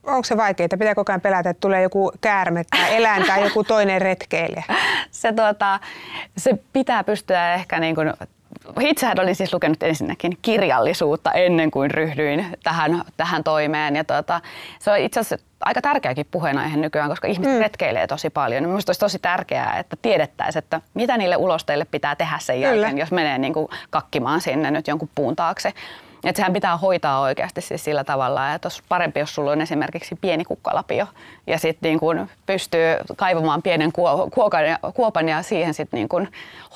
onko 0.08 0.24
se 0.24 0.38
vaikeaa? 0.38 0.68
Pitää 0.70 0.96
koko 0.96 1.12
ajan 1.12 1.22
pelätä, 1.22 1.50
että 1.50 1.62
tulee 1.62 1.82
joku 1.82 2.12
käärme 2.22 2.64
tai 2.70 2.96
eläin 2.96 3.26
tai 3.28 3.44
joku 3.44 3.64
toinen 3.64 4.02
retkeilijä? 4.02 4.64
Se, 5.12 5.34
tuota, 5.34 5.80
se 6.38 6.58
pitää 6.74 7.04
pystyä 7.04 7.54
ehkä 7.54 7.80
niin 7.80 7.96
kuin 7.96 8.14
Itsehän 8.80 9.20
olin 9.20 9.36
siis 9.36 9.54
lukenut 9.54 9.84
ensinnäkin 9.84 10.38
kirjallisuutta 10.42 11.32
ennen 11.32 11.72
kuin 11.72 11.92
ryhdyin 11.92 12.46
tähän, 12.64 13.04
tähän 13.18 13.44
toimeen. 13.44 13.96
Ja 13.96 14.04
tuota, 14.04 14.42
se 14.80 14.92
on 14.92 14.98
itse 14.98 15.20
asiassa 15.20 15.46
aika 15.62 15.82
tärkeäkin 15.82 16.28
puheenaihe 16.32 16.78
nykyään, 16.78 17.10
koska 17.10 17.28
ihmiset 17.28 17.54
mm. 17.54 17.60
retkeilee 17.60 18.08
tosi 18.08 18.30
paljon. 18.30 18.64
Minusta 18.64 18.90
olisi 18.90 19.00
tosi 19.00 19.20
tärkeää, 19.20 19.80
että 19.80 19.96
tiedettäisiin, 20.02 20.64
että 20.64 20.82
mitä 20.94 21.18
niille 21.18 21.36
ulosteille 21.36 21.86
pitää 21.86 22.16
tehdä 22.16 22.40
sen 22.40 22.56
Kyllä. 22.56 22.68
jälkeen, 22.68 22.98
jos 22.98 23.12
menee 23.12 23.38
niin 23.38 23.54
kuin 23.54 23.68
kakkimaan 23.90 24.42
sinne 24.42 24.72
nyt 24.72 24.88
jonkun 24.88 25.10
puun 25.16 25.36
taakse. 25.36 25.74
Että 26.24 26.38
sehän 26.38 26.54
pitää 26.54 26.78
hoitaa 26.78 27.20
oikeasti 27.20 27.62
siis 27.62 27.84
sillä 27.84 28.04
tavalla, 28.04 28.54
että 28.54 28.66
olisi 28.66 28.84
parempi, 28.90 29.20
jos 29.20 29.36
sulla 29.36 29.52
on 29.52 29.62
esimerkiksi 29.62 30.16
pieni 30.16 30.46
kukkalapio 30.46 31.08
ja 31.48 31.60
sitten 31.60 31.90
niin 31.90 32.00
kun 32.00 32.28
pystyy 32.46 32.96
kaivamaan 33.16 33.62
pienen 33.62 33.92
kuokan 34.34 34.66
ja, 34.66 34.80
kuopan 34.94 35.30
ja 35.30 35.42
siihen 35.42 35.74
sitten 35.74 35.98
niin 35.98 36.10
kun 36.10 36.28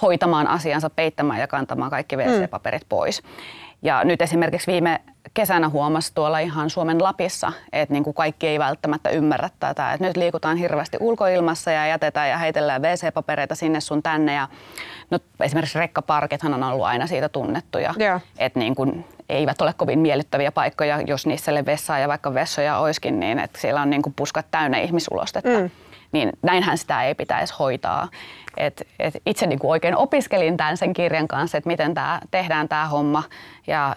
hoitamaan 0.02 0.48
asiansa, 0.48 0.90
peittämään 0.90 1.40
ja 1.40 1.48
kantamaan 1.48 1.92
kaikki 1.92 2.16
WC-paperit 2.16 2.86
pois. 2.90 3.24
Ja 3.84 4.04
nyt 4.04 4.22
esimerkiksi 4.22 4.72
viime 4.72 5.02
kesänä 5.34 5.70
huomasi 5.70 6.12
tuolla 6.16 6.40
ihan 6.40 6.70
Suomen 6.70 7.04
Lapissa, 7.04 7.54
että 7.72 7.94
niin 7.94 8.04
kuin 8.04 8.14
kaikki 8.14 8.48
ei 8.48 8.60
välttämättä 8.60 9.10
ymmärrä 9.10 9.50
tätä. 9.60 9.94
Että 9.94 10.08
nyt 10.08 10.18
liikutaan 10.18 10.58
hirveästi 10.58 10.98
ulkoilmassa 11.00 11.72
ja 11.72 11.88
jätetään 11.88 12.30
ja 12.30 12.38
heitellään 12.38 12.82
WC-papereita 12.82 13.56
sinne 13.56 13.80
sun 13.82 14.04
tänne. 14.04 14.34
Ja 14.34 14.48
no, 15.10 15.20
esimerkiksi 15.40 15.80
rekkaparkithan 15.80 16.54
on 16.54 16.64
ollut 16.64 16.86
aina 16.86 17.08
siitä 17.08 17.30
tunnettuja, 17.30 17.94
yeah. 18.00 18.22
että 18.38 18.60
niin 18.60 18.76
kuin 18.76 19.06
eivät 19.32 19.62
ole 19.62 19.74
kovin 19.78 20.00
miellyttäviä 20.00 20.52
paikkoja, 20.52 21.02
jos 21.02 21.26
niissä 21.26 21.52
vessaa 21.66 22.00
ja 22.00 22.08
vaikka 22.08 22.34
vessoja 22.34 22.78
olisikin, 22.78 23.20
niin 23.20 23.40
että 23.40 23.60
siellä 23.60 23.82
on 23.82 23.90
niin 23.90 24.02
kuin 24.02 24.14
puskat 24.16 24.46
täynnä 24.52 24.78
ihmisulostetta. 24.78 25.60
Mm. 25.62 25.70
Niin 26.12 26.32
näinhän 26.42 26.78
sitä 26.78 27.04
ei 27.04 27.16
pitäisi 27.16 27.54
hoitaa. 27.60 28.08
Et, 28.58 28.88
et 29.00 29.14
itse 29.26 29.48
niin 29.48 29.60
kuin 29.60 29.72
oikein 29.72 29.98
opiskelin 29.98 30.58
tämän 30.58 30.78
sen 30.78 30.94
kirjan 30.94 31.28
kanssa, 31.28 31.58
että 31.58 31.68
miten 31.68 31.94
tämä 31.94 32.22
tehdään 32.32 32.70
tämä 32.70 32.88
homma. 32.88 33.24
Ja 33.68 33.96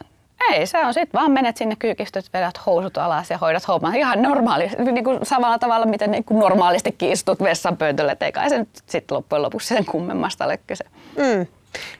ei, 0.52 0.66
se 0.66 0.78
on 0.78 0.94
sitten 0.94 1.20
vaan 1.20 1.30
menet 1.30 1.56
sinne 1.56 1.76
kyykistyt, 1.78 2.32
vedät 2.32 2.66
housut 2.66 2.98
alas 2.98 3.30
ja 3.30 3.38
hoidat 3.38 3.68
homman 3.68 3.96
ihan 3.96 4.22
normaali, 4.22 4.70
niin 4.78 5.04
kuin 5.04 5.18
samalla 5.22 5.58
tavalla, 5.58 5.86
miten 5.86 6.10
niin 6.10 6.24
kuin 6.24 6.40
normaalisti 6.40 6.96
istut 7.00 7.42
vessan 7.42 7.76
pöntölle, 7.76 8.16
eikä 8.20 8.48
se 8.48 8.66
sitten 8.86 9.16
loppujen 9.16 9.42
lopuksi 9.42 9.68
sen 9.68 9.84
kummemmasta 9.84 10.44
ole 10.44 10.56
kyse. 10.56 10.84
Mm. 11.16 11.46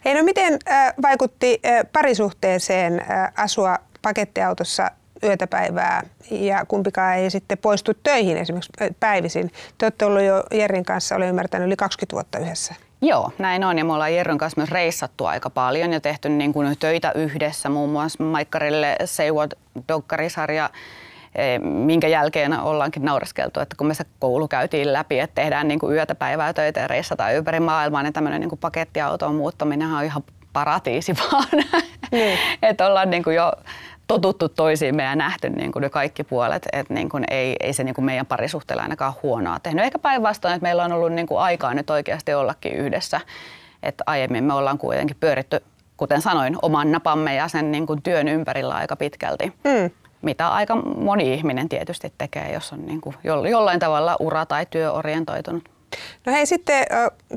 Hei, 0.05 0.15
no 0.15 0.23
miten 0.23 0.59
vaikutti 1.03 1.61
parisuhteeseen 1.93 3.05
asua 3.37 3.79
pakettiautossa 4.03 4.91
yötä 5.23 5.47
päivää 5.47 6.03
ja 6.31 6.65
kumpikaan 6.67 7.17
ei 7.17 7.31
sitten 7.31 7.59
poistu 7.59 7.93
töihin 8.03 8.37
esimerkiksi 8.37 8.73
päivisin. 9.01 9.51
Te 9.79 9.87
olette 9.87 10.05
ollut 10.05 10.23
jo 10.23 10.45
Jerin 10.55 10.85
kanssa, 10.85 11.17
olen 11.17 11.29
ymmärtänyt, 11.29 11.67
yli 11.67 11.77
20 11.77 12.15
vuotta 12.15 12.39
yhdessä. 12.39 12.75
Joo, 13.03 13.31
näin 13.39 13.65
on 13.65 13.79
ja 13.79 13.85
me 13.85 13.93
ollaan 13.93 14.15
Jerron 14.15 14.39
kanssa 14.39 14.61
myös 14.61 14.71
reissattu 14.71 15.27
aika 15.27 15.51
paljon 15.51 15.93
ja 15.93 16.01
tehty 16.01 16.29
niin 16.29 16.53
kuin 16.53 16.79
töitä 16.79 17.13
yhdessä, 17.15 17.69
muun 17.69 17.91
muassa 17.91 18.25
Maikkarille 18.25 18.97
Seiwot 19.05 19.51
dokkarisarja 19.89 20.71
Eh, 20.71 21.04
minkä 21.61 22.09
jälkeen 22.09 22.61
ollaankin 22.61 23.05
naureskeltu, 23.05 23.61
että 23.61 23.77
kun 23.77 23.87
me 23.87 23.95
se 23.95 24.05
koulu 24.19 24.49
käytiin 24.49 24.93
läpi, 24.93 25.21
että 25.21 25.43
tehdään 25.43 25.69
niin 25.69 25.79
kuin 25.79 25.95
yötä 25.95 26.15
päivää 26.15 26.53
töitä 26.53 26.81
ja 26.81 26.89
reissataan 26.89 27.35
ympäri 27.35 27.61
maailmaa, 27.61 28.03
niin 28.03 28.13
tämmöinen 28.13 28.41
niin 28.41 28.59
pakettiautoon 28.61 29.35
muuttaminen 29.35 29.93
on 29.93 30.05
ihan 30.05 30.23
paratiisi 30.53 31.15
vaan. 31.33 31.65
Niin. 32.11 32.39
että 32.63 32.87
ollaan 32.87 33.11
niin 33.11 33.25
kuin 33.25 33.37
jo 33.37 33.53
totuttu 34.07 34.49
toisiimme 34.49 35.03
ja 35.03 35.17
nähty 35.17 35.51
niin 35.51 35.73
kuin 35.73 35.81
ne 35.81 35.91
kaikki 35.91 36.25
puolet, 36.25 36.67
että 36.73 36.95
niin 36.95 37.09
kuin 37.09 37.25
ei, 37.31 37.57
ei 37.61 37.73
se 37.73 37.85
niin 37.85 37.95
kuin 37.95 38.05
meidän 38.05 38.27
parisuhteella 38.27 38.83
ainakaan 38.83 39.13
huonoa 39.23 39.61
tehnyt. 39.61 39.85
Ehkä 39.85 39.99
päinvastoin, 39.99 40.55
että 40.55 40.63
meillä 40.63 40.85
on 40.85 40.93
ollut 40.93 41.13
niin 41.13 41.27
kuin 41.27 41.41
aikaa 41.41 41.75
nyt 41.75 41.91
oikeasti 41.91 42.35
ollakin 42.35 42.73
yhdessä. 42.73 43.21
Että 43.83 44.05
aiemmin 44.07 44.45
me 44.45 44.53
ollaan 44.55 44.79
kuitenkin 44.79 45.17
pyöritty, 45.21 45.61
kuten 45.97 46.23
sanoin, 46.23 46.57
oman 46.63 46.93
napamme 46.93 47.35
ja 47.35 47.49
sen 47.49 47.73
niin 47.73 47.87
kuin 47.87 48.03
työn 48.03 48.29
ympärillä 48.29 48.75
aika 48.75 48.97
pitkälti. 48.97 49.53
Mm 49.65 49.91
mitä 50.25 50.49
aika 50.49 50.77
moni 50.77 51.35
ihminen 51.35 51.69
tietysti 51.69 52.13
tekee, 52.19 52.53
jos 52.53 52.73
on 52.73 52.87
niin 52.87 53.01
kuin 53.01 53.17
jollain 53.25 53.81
tavalla 53.81 54.17
ura- 54.21 54.47
tai 54.47 54.67
työorientoitunut. 54.71 55.69
No 56.27 56.33
hei, 56.33 56.47
sitten 56.47 56.87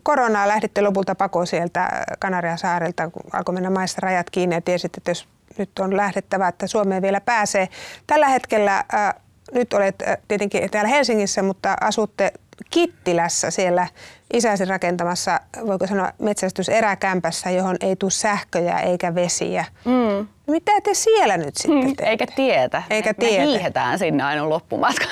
koronaa 0.03 0.47
lähditte 0.47 0.81
lopulta 0.81 1.15
pakoon 1.15 1.47
sieltä 1.47 2.05
Kanariasaarilta, 2.19 3.09
kun 3.09 3.23
alkoi 3.33 3.53
mennä 3.53 3.69
maissa 3.69 3.99
rajat 4.01 4.29
kiinni 4.29 4.55
ja 4.55 4.61
tiesit, 4.61 4.97
että 4.97 5.11
jos 5.11 5.27
nyt 5.57 5.79
on 5.79 5.97
lähdettävä, 5.97 6.47
että 6.47 6.67
Suomeen 6.67 7.01
vielä 7.01 7.21
pääsee. 7.21 7.69
Tällä 8.07 8.27
hetkellä 8.27 8.83
äh, 8.93 9.13
nyt 9.53 9.73
olet 9.73 9.95
tietenkin 10.27 10.71
täällä 10.71 10.89
Helsingissä, 10.89 11.43
mutta 11.43 11.75
asutte 11.81 12.31
Kittilässä 12.69 13.51
siellä 13.51 13.87
isäsi 14.33 14.65
rakentamassa, 14.65 15.39
voiko 15.67 15.87
sanoa, 15.87 16.11
metsästyseräkämpässä, 16.19 17.49
johon 17.49 17.75
ei 17.81 17.95
tule 17.95 18.11
sähköjä 18.11 18.79
eikä 18.79 19.15
vesiä. 19.15 19.65
Mm. 19.85 20.27
Mitä 20.47 20.71
te 20.83 20.93
siellä 20.93 21.37
nyt 21.37 21.57
sitten 21.57 21.83
teette? 21.83 22.03
Eikä 22.03 22.25
tietä. 22.35 22.83
Eikä 22.89 23.09
me, 23.09 23.13
tietä. 23.13 23.41
Me 23.41 23.47
hiihetään 23.47 23.99
sinne 23.99 24.23
aina 24.23 24.49
loppumatka. 24.49 25.05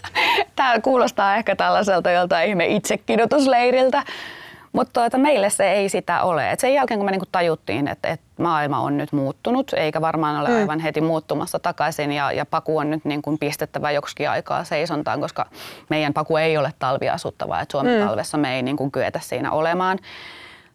Tämä 0.56 0.80
kuulostaa 0.80 1.36
ehkä 1.36 1.56
tällaiselta 1.56 2.10
joltain 2.10 2.48
ihme 2.48 2.66
itsekidotusleiriltä. 2.66 4.02
Mutta 4.72 5.00
tuota, 5.00 5.18
meille 5.18 5.50
se 5.50 5.72
ei 5.72 5.88
sitä 5.88 6.22
ole. 6.22 6.50
Et 6.50 6.60
sen 6.60 6.74
jälkeen 6.74 6.98
kun 6.98 7.04
me 7.04 7.10
niinku 7.10 7.28
tajuttiin, 7.32 7.88
että 7.88 8.08
et 8.08 8.20
maailma 8.38 8.80
on 8.80 8.96
nyt 8.96 9.12
muuttunut, 9.12 9.72
eikä 9.72 10.00
varmaan 10.00 10.40
ole 10.40 10.48
mm. 10.48 10.56
aivan 10.56 10.80
heti 10.80 11.00
muuttumassa 11.00 11.58
takaisin 11.58 12.12
ja, 12.12 12.32
ja 12.32 12.46
paku 12.46 12.78
on 12.78 12.90
nyt 12.90 13.04
niinku 13.04 13.36
pistettävä 13.36 13.90
joksikin 13.90 14.30
aikaa 14.30 14.64
seisontaan, 14.64 15.20
koska 15.20 15.46
meidän 15.90 16.12
paku 16.12 16.36
ei 16.36 16.56
ole 16.56 16.72
talviasuttava. 16.78 17.60
Et 17.60 17.70
Suomen 17.70 18.00
mm. 18.00 18.06
talvessa 18.06 18.38
me 18.38 18.56
ei 18.56 18.62
niinku 18.62 18.90
kyetä 18.90 19.20
siinä 19.22 19.50
olemaan. 19.50 19.98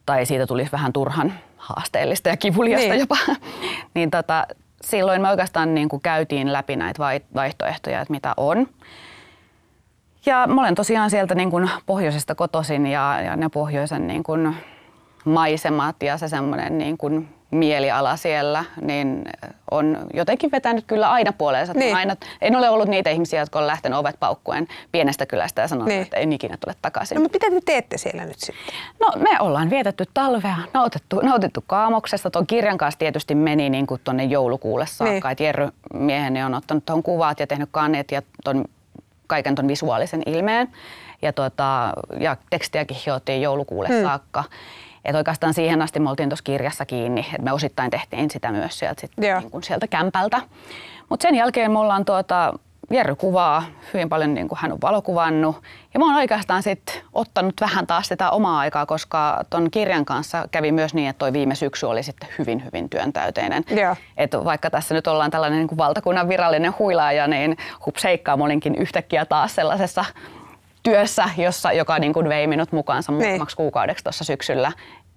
Tai 0.07 0.25
siitä 0.25 0.47
tulisi 0.47 0.71
vähän 0.71 0.93
turhan 0.93 1.33
haasteellista 1.57 2.29
ja 2.29 2.37
kivuliasta 2.37 2.89
niin. 2.89 2.99
jopa. 2.99 3.17
niin 3.95 4.11
tota, 4.11 4.47
silloin 4.81 5.21
me 5.21 5.29
oikeastaan 5.29 5.75
niinku 5.75 5.99
käytiin 5.99 6.53
läpi 6.53 6.75
näitä 6.75 7.03
vaihtoehtoja, 7.35 8.01
että 8.01 8.11
mitä 8.11 8.33
on. 8.37 8.67
Ja 10.25 10.47
mä 10.47 10.61
olen 10.61 10.75
tosiaan 10.75 11.09
sieltä 11.09 11.35
niin 11.35 11.51
kuin 11.51 11.69
pohjoisesta 11.85 12.35
kotoisin 12.35 12.87
ja, 12.87 13.21
ja 13.21 13.35
ne 13.35 13.49
pohjoisen 13.49 14.07
niin 14.07 14.23
kuin 14.23 14.55
maisemat 15.25 16.03
ja 16.03 16.17
se 16.17 16.27
semmoinen 16.27 16.77
niin 16.77 16.97
kuin 16.97 17.29
mieliala 17.51 18.15
siellä, 18.15 18.65
niin 18.81 19.25
on 19.71 19.97
jotenkin 20.13 20.51
vetänyt 20.51 20.85
kyllä 20.87 21.11
aina 21.11 21.33
puoleensa. 21.33 21.73
Niin. 21.73 21.95
Aina, 21.95 22.15
en 22.41 22.55
ole 22.55 22.69
ollut 22.69 22.87
niitä 22.87 23.09
ihmisiä, 23.09 23.39
jotka 23.39 23.59
on 23.59 23.67
lähtenyt 23.67 23.99
ovet 23.99 24.15
paukkuen 24.19 24.67
pienestä 24.91 25.25
kylästä 25.25 25.61
ja 25.61 25.67
sanonut, 25.67 25.87
niin. 25.87 26.01
että 26.01 26.17
en 26.17 26.33
ikinä 26.33 26.57
tule 26.57 26.75
takaisin. 26.81 27.15
No 27.15 27.21
mutta 27.21 27.37
mitä 27.41 27.55
te 27.55 27.61
teette 27.65 27.97
siellä 27.97 28.25
nyt 28.25 28.39
sitten? 28.39 28.75
No 28.99 29.11
me 29.17 29.39
ollaan 29.39 29.69
vietetty 29.69 30.05
talvea, 30.13 30.57
nautittu, 30.73 31.19
nautittu 31.19 31.63
kaamoksesta. 31.67 32.29
Tuon 32.29 32.47
kirjan 32.47 32.77
kanssa 32.77 32.99
tietysti 32.99 33.35
meni 33.35 33.69
niin 33.69 33.87
kuin 33.87 34.01
tuonne 34.03 34.23
joulukuulle 34.23 34.85
saakka. 34.85 35.29
Niin. 35.29 35.45
Jerry 35.45 35.69
mieheni 35.93 36.43
on 36.43 36.53
ottanut 36.53 36.85
tuon 36.85 37.03
kuvat 37.03 37.39
ja 37.39 37.47
tehnyt 37.47 37.69
kannet 37.71 38.11
ja 38.11 38.21
tuon 38.43 38.65
kaiken 39.27 39.55
ton 39.55 39.67
visuaalisen 39.67 40.23
ilmeen. 40.25 40.67
Ja, 41.21 41.33
tuota, 41.33 41.93
ja 42.19 42.37
tekstiäkin 42.49 42.97
hiottiin 43.05 43.41
joulukuulle 43.41 43.89
hmm. 43.89 44.01
saakka. 44.01 44.43
Et 45.07 45.15
oikeastaan 45.15 45.53
siihen 45.53 45.81
asti 45.81 45.99
me 45.99 46.09
oltiin 46.09 46.29
tuossa 46.29 46.43
kirjassa 46.43 46.85
kiinni, 46.85 47.21
että 47.21 47.41
me 47.41 47.51
osittain 47.51 47.91
tehtiin 47.91 48.31
sitä 48.31 48.51
myös 48.51 48.79
sieltä, 48.79 49.01
sit, 49.01 49.11
niin 49.17 49.51
kuin 49.51 49.63
sieltä 49.63 49.87
kämpältä. 49.87 50.41
Mutta 51.09 51.23
sen 51.23 51.35
jälkeen 51.35 51.71
me 51.71 51.79
ollaan 51.79 52.05
tuota, 52.05 52.53
Jerry 52.91 53.15
kuvaa 53.15 53.63
hyvin 53.93 54.09
paljon, 54.09 54.33
niin 54.33 54.47
kuin 54.47 54.59
hän 54.61 54.71
on 54.71 54.77
valokuvannut. 54.81 55.63
Ja 55.93 55.99
mä 55.99 56.05
oon 56.05 56.15
oikeastaan 56.15 56.63
sit 56.63 57.03
ottanut 57.13 57.53
vähän 57.61 57.87
taas 57.87 58.07
sitä 58.07 58.29
omaa 58.29 58.59
aikaa, 58.59 58.85
koska 58.85 59.43
ton 59.49 59.71
kirjan 59.71 60.05
kanssa 60.05 60.47
kävi 60.51 60.71
myös 60.71 60.93
niin, 60.93 61.09
että 61.09 61.19
toi 61.19 61.33
viime 61.33 61.55
syksy 61.55 61.85
oli 61.85 62.03
sitten 62.03 62.29
hyvin, 62.39 62.65
hyvin 62.65 62.89
työntäyteinen. 62.89 63.63
Että 64.17 64.43
vaikka 64.43 64.69
tässä 64.69 64.95
nyt 64.95 65.07
ollaan 65.07 65.31
tällainen 65.31 65.59
niin 65.59 65.67
kuin 65.67 65.77
valtakunnan 65.77 66.29
virallinen 66.29 66.73
huilaaja, 66.79 67.27
niin 67.27 67.57
hupseikkaa 67.85 68.37
mä 68.37 68.43
olinkin 68.43 68.75
yhtäkkiä 68.75 69.25
taas 69.25 69.55
sellaisessa 69.55 70.05
työssä, 70.91 71.29
jossa, 71.37 71.71
joka 71.71 71.99
niin 71.99 72.13
kuin 72.13 72.29
vei 72.29 72.47
minut 72.47 72.71
mukaansa 72.71 73.11
niin. 73.11 73.27
muutamaksi 73.27 73.55
kuukaudeksi 73.57 74.03
tuossa 74.03 74.23
syksyllä. 74.23 74.71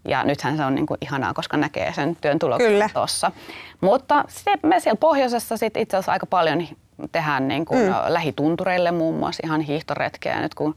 Ja 0.08 0.24
nythän 0.24 0.56
se 0.56 0.64
on 0.64 0.74
niin 0.74 0.86
kuin 0.86 0.98
ihanaa, 1.00 1.34
koska 1.34 1.56
näkee 1.56 1.92
sen 1.92 2.16
työn 2.16 2.38
tuloksen 2.38 2.90
tuossa. 2.94 3.32
Mutta 3.80 4.24
se, 4.28 4.54
me 4.62 4.80
siellä 4.80 4.98
pohjoisessa 4.98 5.56
sit 5.56 5.76
itse 5.76 5.96
asiassa 5.96 6.12
aika 6.12 6.26
paljon 6.26 6.66
tehdään 7.12 7.48
niin 7.48 7.64
kuin 7.64 7.86
mm. 7.86 7.94
lähituntureille 8.08 8.90
muun 8.90 9.14
muassa 9.14 9.40
ihan 9.46 9.60
hiihtoretkeä. 9.60 10.40
Nyt 10.40 10.54
kun 10.54 10.74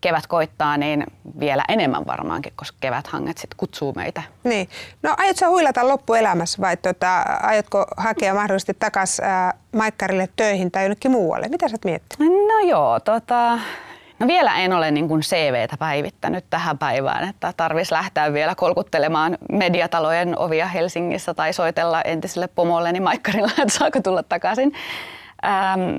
kevät 0.00 0.26
koittaa, 0.26 0.76
niin 0.76 1.06
vielä 1.40 1.64
enemmän 1.68 2.06
varmaankin, 2.06 2.52
koska 2.56 2.76
keväthanget 2.80 3.38
sitten 3.38 3.56
kutsuu 3.56 3.92
meitä. 3.92 4.22
Niin. 4.44 4.68
No 5.02 5.14
aiotko 5.18 5.48
huilata 5.48 5.88
loppuelämässä 5.88 6.62
vai 6.62 6.76
tota, 6.76 7.22
aiotko 7.42 7.86
hakea 7.96 8.34
mahdollisesti 8.34 8.74
takaisin 8.74 9.24
Maikkarille 9.76 10.28
töihin 10.36 10.70
tai 10.70 10.84
jonnekin 10.84 11.10
muualle? 11.10 11.48
Mitä 11.48 11.68
sä 11.68 11.76
miettinyt? 11.84 12.32
No 12.32 12.68
joo, 12.68 13.00
tota, 13.00 13.58
No 14.20 14.26
vielä 14.26 14.54
en 14.54 14.72
ole 14.72 14.90
niin 14.90 15.08
kuin 15.08 15.20
CVtä 15.20 15.76
päivittänyt 15.76 16.44
tähän 16.50 16.78
päivään, 16.78 17.28
että 17.28 17.52
tarvitsisi 17.56 17.94
lähteä 17.94 18.32
vielä 18.32 18.54
kolkuttelemaan 18.54 19.38
mediatalojen 19.52 20.38
ovia 20.38 20.66
Helsingissä 20.66 21.34
tai 21.34 21.52
soitella 21.52 22.02
entiselle 22.02 22.48
pomolleni 22.48 23.00
Maikkarilla, 23.00 23.50
että 23.50 23.78
saako 23.78 24.00
tulla 24.02 24.22
takaisin. 24.22 24.72
Ähm, 25.44 25.98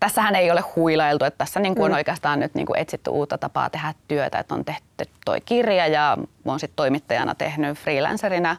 tässähän 0.00 0.36
ei 0.36 0.50
ole 0.50 0.60
huilailtu, 0.76 1.24
että 1.24 1.38
tässä 1.38 1.60
niin 1.60 1.74
kuin 1.74 1.84
on 1.84 1.90
mm. 1.90 1.96
oikeastaan 1.96 2.40
nyt 2.40 2.54
niin 2.54 2.66
kuin 2.66 2.78
etsitty 2.78 3.10
uutta 3.10 3.38
tapaa 3.38 3.70
tehdä 3.70 3.94
työtä, 4.08 4.38
että 4.38 4.54
on 4.54 4.64
tehty 4.64 5.04
toi 5.24 5.40
kirja 5.40 5.86
ja 5.86 6.16
olen 6.44 6.60
sitten 6.60 6.76
toimittajana 6.76 7.34
tehnyt 7.34 7.78
freelancerina 7.78 8.56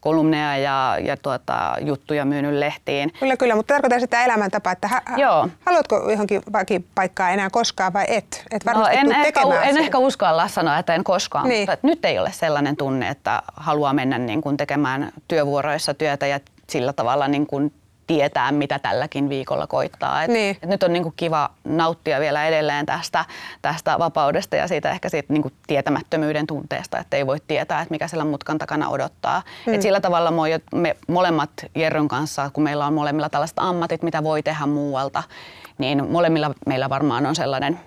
kolumneja 0.00 0.56
ja, 0.56 0.98
ja 1.02 1.16
tuota, 1.16 1.76
juttuja 1.80 2.24
myynyt 2.24 2.54
lehtiin. 2.54 3.12
Kyllä, 3.20 3.36
kyllä, 3.36 3.54
mutta 3.54 3.74
tarkoitan 3.74 4.00
sitä 4.00 4.24
elämäntapaa, 4.24 4.72
että 4.72 4.88
ha- 4.88 5.02
Joo. 5.16 5.48
haluatko 5.66 6.10
johonkin 6.10 6.44
paikkaa 6.94 7.30
enää 7.30 7.50
koskaan 7.50 7.92
vai 7.92 8.04
et? 8.08 8.44
Et 8.50 8.64
no, 8.64 8.86
en, 8.86 9.12
ehkä, 9.12 9.40
en 9.62 9.76
ehkä 9.76 9.98
uskalla 9.98 10.48
sanoa, 10.48 10.78
että 10.78 10.94
en 10.94 11.04
koskaan, 11.04 11.48
niin. 11.48 11.70
mutta 11.70 11.86
nyt 11.86 12.04
ei 12.04 12.18
ole 12.18 12.32
sellainen 12.32 12.76
tunne, 12.76 13.08
että 13.08 13.42
haluaa 13.56 13.92
mennä 13.92 14.18
niin 14.18 14.40
kuin 14.40 14.56
tekemään 14.56 15.12
työvuoroissa 15.28 15.94
työtä 15.94 16.26
ja 16.26 16.40
sillä 16.70 16.92
tavalla 16.92 17.28
niin 17.28 17.46
kuin 17.46 17.72
tietää, 18.10 18.52
mitä 18.52 18.78
tälläkin 18.78 19.28
viikolla 19.28 19.66
koittaa. 19.66 20.22
Et, 20.22 20.30
niin. 20.30 20.56
et 20.62 20.68
nyt 20.68 20.82
on 20.82 20.92
niinku 20.92 21.12
kiva 21.16 21.50
nauttia 21.64 22.20
vielä 22.20 22.46
edelleen 22.46 22.86
tästä, 22.86 23.24
tästä 23.62 23.98
vapaudesta 23.98 24.56
ja 24.56 24.68
siitä 24.68 24.90
ehkä 24.90 25.08
siitä 25.08 25.32
niinku 25.32 25.50
tietämättömyyden 25.66 26.46
tunteesta, 26.46 26.98
että 26.98 27.16
ei 27.16 27.26
voi 27.26 27.38
tietää, 27.48 27.82
että 27.82 27.92
mikä 27.92 28.08
siellä 28.08 28.24
mutkan 28.24 28.58
takana 28.58 28.88
odottaa. 28.88 29.42
Mm. 29.66 29.74
Et 29.74 29.82
sillä 29.82 30.00
tavalla 30.00 30.30
me, 30.30 30.60
me 30.74 30.96
molemmat 31.08 31.50
Jerryn 31.74 32.08
kanssa, 32.08 32.50
kun 32.52 32.64
meillä 32.64 32.86
on 32.86 32.94
molemmilla 32.94 33.28
tällaiset 33.28 33.58
ammatit, 33.58 34.02
mitä 34.02 34.22
voi 34.22 34.42
tehdä 34.42 34.66
muualta, 34.66 35.22
niin 35.78 36.10
molemmilla 36.10 36.50
meillä 36.66 36.88
varmaan 36.88 37.26
on 37.26 37.36
sellainen 37.36 37.80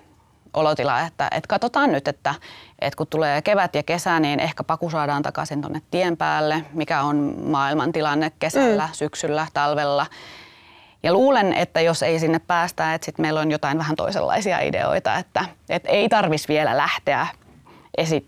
olotila, 0.54 1.00
että, 1.00 1.28
että 1.30 1.48
katsotaan 1.48 1.92
nyt, 1.92 2.08
että, 2.08 2.34
että 2.78 2.96
kun 2.96 3.06
tulee 3.06 3.42
kevät 3.42 3.74
ja 3.74 3.82
kesä, 3.82 4.20
niin 4.20 4.40
ehkä 4.40 4.64
paku 4.64 4.90
saadaan 4.90 5.22
takaisin 5.22 5.60
tuonne 5.60 5.82
tien 5.90 6.16
päälle, 6.16 6.64
mikä 6.72 7.02
on 7.02 7.34
maailman 7.44 7.92
tilanne 7.92 8.32
kesällä, 8.38 8.86
mm. 8.86 8.92
syksyllä, 8.92 9.46
talvella. 9.54 10.06
Ja 11.02 11.12
luulen, 11.12 11.52
että 11.52 11.80
jos 11.80 12.02
ei 12.02 12.18
sinne 12.18 12.38
päästä, 12.38 12.94
että 12.94 13.04
sitten 13.04 13.22
meillä 13.22 13.40
on 13.40 13.50
jotain 13.50 13.78
vähän 13.78 13.96
toisenlaisia 13.96 14.60
ideoita, 14.60 15.16
että, 15.16 15.44
että 15.68 15.88
ei 15.88 16.08
tarvitsisi 16.08 16.48
vielä 16.48 16.76
lähteä 16.76 17.26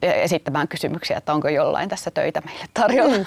esittämään 0.00 0.68
kysymyksiä, 0.68 1.16
että 1.16 1.32
onko 1.32 1.48
jollain 1.48 1.88
tässä 1.88 2.10
töitä 2.10 2.42
meille 2.44 2.64
tarjolla. 2.74 3.16
Mm. 3.16 3.24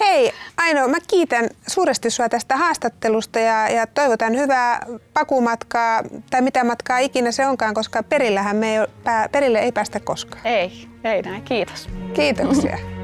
Hei 0.00 0.32
Aino, 0.56 0.88
mä 0.88 0.98
kiitän 1.08 1.48
suuresti 1.66 2.10
sinua 2.10 2.28
tästä 2.28 2.56
haastattelusta 2.56 3.38
ja, 3.38 3.68
ja 3.68 3.86
toivotan 3.86 4.36
hyvää 4.36 4.86
pakumatkaa 5.14 6.02
tai 6.30 6.42
mitä 6.42 6.64
matkaa 6.64 6.98
ikinä 6.98 7.32
se 7.32 7.46
onkaan, 7.46 7.74
koska 7.74 8.02
perillähän 8.02 8.56
me 8.56 8.76
ei, 8.76 8.86
perille 9.32 9.58
ei 9.58 9.72
päästä 9.72 10.00
koskaan. 10.00 10.46
Ei, 10.46 10.88
ei 11.04 11.22
näin. 11.22 11.42
Kiitos. 11.42 11.88
Kiitoksia. 12.14 12.78